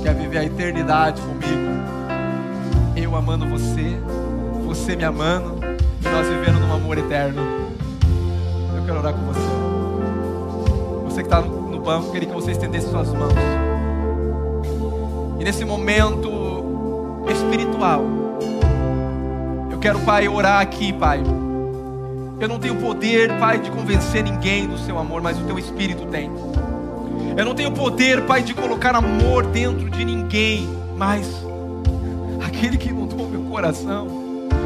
[0.02, 1.70] que é viver a eternidade comigo.
[2.96, 3.98] Eu amando você,
[4.66, 5.60] você me amando,
[6.04, 7.40] e nós vivendo num amor eterno.
[8.76, 9.40] Eu quero orar com você.
[11.04, 13.32] Você que está no banco, queria que você estendesse suas mãos.
[15.38, 16.30] E nesse momento
[17.30, 18.04] espiritual,
[19.70, 21.22] eu quero, Pai, orar aqui, Pai
[22.40, 26.06] eu não tenho poder, Pai, de convencer ninguém do seu amor, mas o teu Espírito
[26.06, 26.30] tem.
[27.36, 30.66] Eu não tenho poder, Pai, de colocar amor dentro de ninguém,
[30.96, 31.26] mas
[32.44, 34.08] aquele que inundou meu coração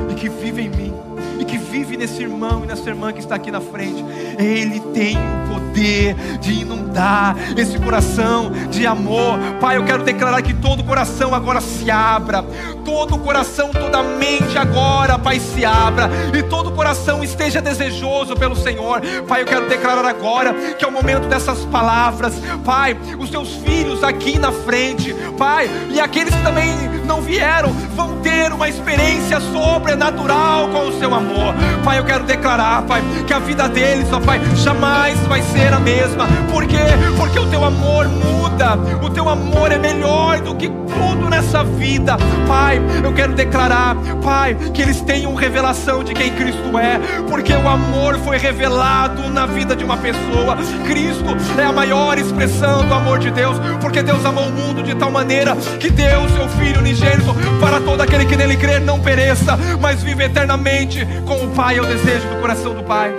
[0.09, 0.95] e que vive em mim
[1.41, 4.05] e que vive nesse irmão e nessa irmã que está aqui na frente,
[4.39, 9.39] Ele tem o poder de inundar esse coração de amor.
[9.61, 12.43] Pai, eu quero declarar que todo coração agora se abra,
[12.85, 19.01] todo coração, toda mente agora, Pai, se abra e todo coração esteja desejoso pelo Senhor.
[19.27, 24.03] Pai, eu quero declarar agora que é o momento dessas palavras, Pai, os teus filhos
[24.05, 30.69] aqui na frente, Pai, e aqueles que também não vieram vão ter uma experiência sobrenatural
[30.69, 31.55] com o seu amor.
[31.85, 35.79] Pai, eu quero declarar, Pai, que a vida deles, ó Pai, jamais vai ser a
[35.79, 36.27] mesma.
[36.51, 36.79] Por quê?
[37.17, 42.17] Porque o teu amor muda, o teu amor é melhor do que tudo nessa vida.
[42.47, 46.99] Pai, eu quero declarar, Pai, que eles tenham revelação de quem Cristo é,
[47.29, 50.57] porque o amor foi revelado na vida de uma pessoa.
[50.87, 54.95] Cristo é a maior expressão do amor de Deus, porque Deus amou o mundo de
[54.95, 59.01] tal maneira que deu o seu Filho unigênito para todo aquele que nele crer não
[59.01, 61.79] pereça, mas vive eternamente com o Pai.
[61.79, 63.13] É o desejo do coração do Pai.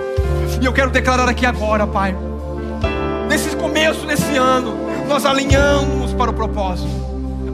[0.60, 2.16] E eu quero declarar aqui agora, Pai,
[3.28, 4.74] nesse começo desse ano,
[5.06, 6.88] nós alinhamos para o propósito,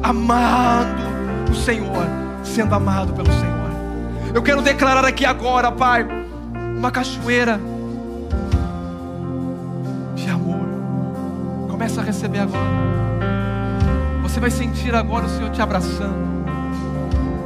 [0.02, 1.02] amando
[1.50, 2.06] o Senhor,
[2.44, 3.52] sendo amado pelo Senhor.
[4.32, 6.06] Eu quero declarar aqui agora, Pai,
[6.76, 7.60] uma cachoeira
[10.14, 10.66] de amor.
[11.68, 13.11] Começa a receber agora.
[14.32, 16.16] Você vai sentir agora o Senhor te abraçando.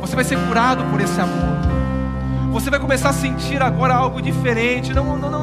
[0.01, 1.59] Você vai ser curado por esse amor.
[2.53, 4.95] Você vai começar a sentir agora algo diferente.
[4.95, 5.43] Não, não, não,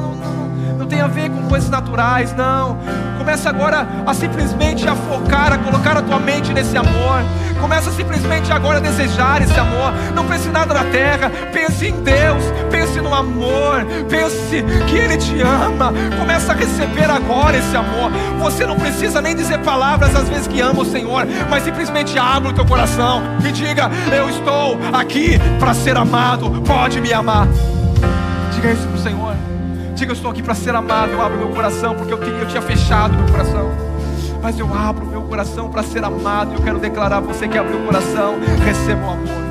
[0.78, 2.78] não, tem a ver com coisas naturais, não.
[3.18, 7.22] Começa agora a simplesmente a focar, a colocar a tua mente nesse amor.
[7.60, 9.92] Começa simplesmente agora a desejar esse amor.
[10.14, 11.30] Não pense em nada na terra.
[11.52, 12.44] Pense em Deus.
[12.70, 13.86] Pense no amor.
[14.08, 15.92] Pense que Ele te ama.
[16.18, 18.10] Começa a receber agora esse amor.
[18.40, 22.50] Você não precisa nem dizer palavras às vezes que ama o Senhor, mas simplesmente abre
[22.50, 26.62] o teu coração e diga: Eu estou aqui para ser amado.
[26.66, 27.48] Pode me amar.
[28.54, 29.53] Diga isso para o Senhor.
[29.94, 31.12] Diga: Eu estou aqui para ser amado.
[31.12, 33.94] Eu abro meu coração porque eu tinha, eu tinha fechado meu coração
[34.44, 36.52] mas eu abro meu coração para ser amado.
[36.52, 39.43] Eu quero declarar: você que abriu o coração, receba o amor.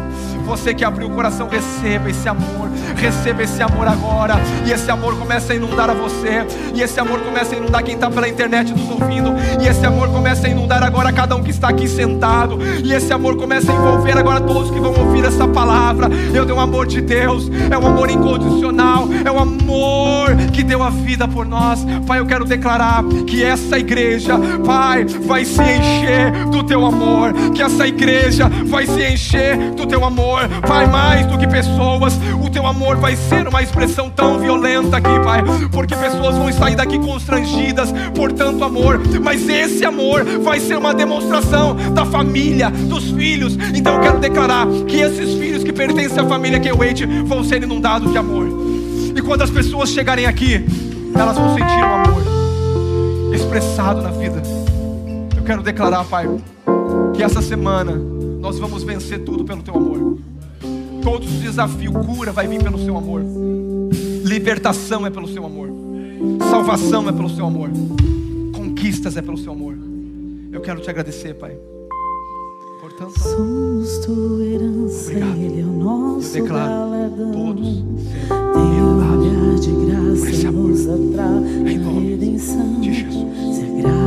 [0.45, 4.35] Você que abriu o coração, receba esse amor, receba esse amor agora.
[4.65, 6.45] E esse amor começa a inundar a você.
[6.73, 9.33] E esse amor começa a inundar quem está pela internet nos ouvindo.
[9.61, 12.59] E esse amor começa a inundar agora cada um que está aqui sentado.
[12.83, 16.09] E esse amor começa a envolver agora todos que vão ouvir essa palavra.
[16.33, 20.83] Eu dei o amor de Deus, é um amor incondicional, é um amor que deu
[20.83, 21.85] a vida por nós.
[22.05, 27.33] Pai, eu quero declarar que essa igreja, Pai, vai se encher do teu amor.
[27.53, 32.13] Que essa igreja vai se encher do teu amor amor, Pai, mais do que pessoas,
[32.43, 36.75] o teu amor vai ser uma expressão tão violenta aqui, Pai, porque pessoas vão sair
[36.75, 43.11] daqui constrangidas por tanto amor, mas esse amor vai ser uma demonstração da família, dos
[43.11, 43.57] filhos.
[43.75, 48.11] Então eu quero declarar que esses filhos que pertencem à família Keywait vão ser inundados
[48.11, 48.47] de amor.
[49.15, 50.65] E quando as pessoas chegarem aqui,
[51.15, 52.23] elas vão sentir o amor
[53.33, 54.41] expressado na vida.
[55.35, 56.27] Eu quero declarar, Pai,
[57.13, 58.12] que essa semana
[58.43, 60.17] nós vamos vencer tudo pelo teu amor.
[61.01, 63.23] Todos os desafios, cura vai vir pelo seu amor.
[64.25, 65.69] Libertação é pelo seu amor.
[66.49, 67.69] Salvação é pelo seu amor.
[68.53, 69.77] Conquistas é pelo seu amor.
[70.51, 71.57] Eu quero te agradecer, Pai.
[72.81, 75.37] Portanto, somos tua herança, Obrigado.
[75.37, 77.31] Ele é o nosso Eu declaro galadão.
[77.31, 77.83] todos
[78.27, 78.85] Teu
[79.15, 82.81] olhar de graça nos atrai a redenção.
[82.81, 84.02] De Jesus.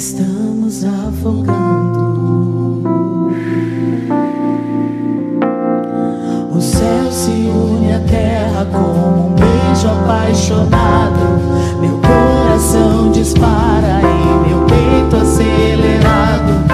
[0.00, 2.00] Estamos afogando.
[6.56, 11.20] O céu se une à terra como um beijo apaixonado.
[11.82, 16.69] Meu coração dispara e meu peito acelerado.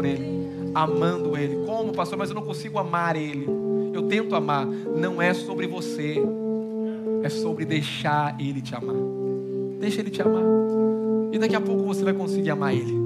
[0.00, 1.66] Por Ele, amando Ele.
[1.66, 2.18] Como, pastor?
[2.18, 3.46] Mas eu não consigo amar Ele.
[3.92, 4.66] Eu tento amar.
[4.66, 6.22] Não é sobre você.
[7.22, 8.96] É sobre deixar Ele te amar.
[9.78, 10.42] Deixa Ele te amar.
[11.32, 12.98] E daqui a pouco você vai conseguir amar Ele.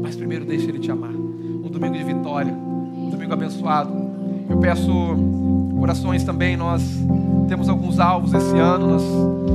[0.00, 1.10] Mas primeiro deixa Ele te amar.
[1.10, 3.90] Um domingo de vitória, um domingo abençoado.
[4.48, 4.92] Eu peço
[5.76, 6.56] corações também.
[6.56, 6.82] Nós
[7.48, 8.86] temos alguns alvos esse ano.
[8.86, 9.02] Nós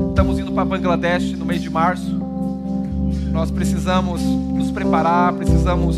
[0.10, 2.22] estamos indo para Bangladesh no mês de março.
[3.32, 5.98] Nós precisamos nos preparar, precisamos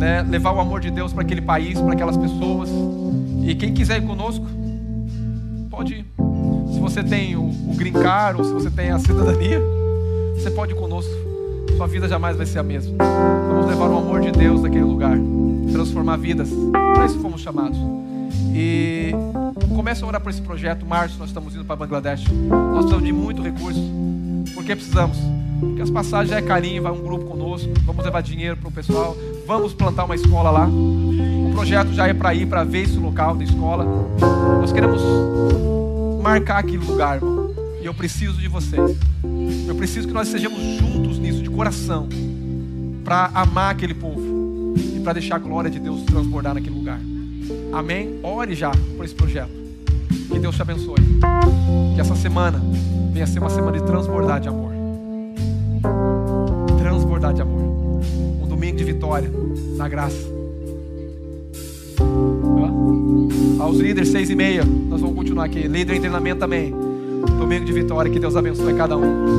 [0.00, 2.70] né, levar o amor de Deus para aquele país, para aquelas pessoas.
[3.42, 4.46] E quem quiser ir conosco,
[5.68, 6.06] pode ir.
[6.72, 9.60] Se você tem o, o green card ou se você tem a cidadania,
[10.34, 11.12] você pode ir conosco.
[11.76, 12.96] Sua vida jamais vai ser a mesma.
[13.50, 15.18] Vamos levar o amor de Deus naquele lugar,
[15.70, 16.48] transformar vidas.
[16.94, 17.78] Para isso fomos chamados.
[18.54, 19.10] E
[19.76, 20.86] comece a orar por esse projeto.
[20.86, 22.24] Março nós estamos indo para Bangladesh.
[22.48, 23.80] Nós precisamos de muito recurso.
[24.54, 25.18] Por que precisamos?
[25.60, 27.68] Porque as passagens é carinho, vai um grupo conosco.
[27.84, 29.14] Vamos levar dinheiro para o pessoal.
[29.46, 30.66] Vamos plantar uma escola lá.
[30.66, 33.84] O projeto já é para ir para ver esse local da escola.
[34.60, 35.02] Nós queremos
[36.22, 37.50] marcar aquele lugar, irmão.
[37.80, 38.96] E eu preciso de vocês.
[39.66, 42.08] Eu preciso que nós sejamos juntos nisso, de coração,
[43.04, 47.00] para amar aquele povo e para deixar a glória de Deus transbordar naquele lugar.
[47.72, 48.20] Amém?
[48.22, 49.50] Ore já por esse projeto.
[50.30, 51.00] Que Deus te abençoe.
[51.94, 52.60] Que essa semana
[53.12, 54.72] venha ser uma semana de transbordar de amor.
[56.78, 57.60] Transbordar de amor.
[58.40, 58.46] Um
[58.76, 59.30] de vitória
[59.76, 60.40] na graça.
[63.58, 65.68] Aos líderes, seis e meia, nós vamos continuar aqui.
[65.68, 66.74] Líder em treinamento também.
[67.38, 69.36] Domingo de vitória, que Deus abençoe cada um.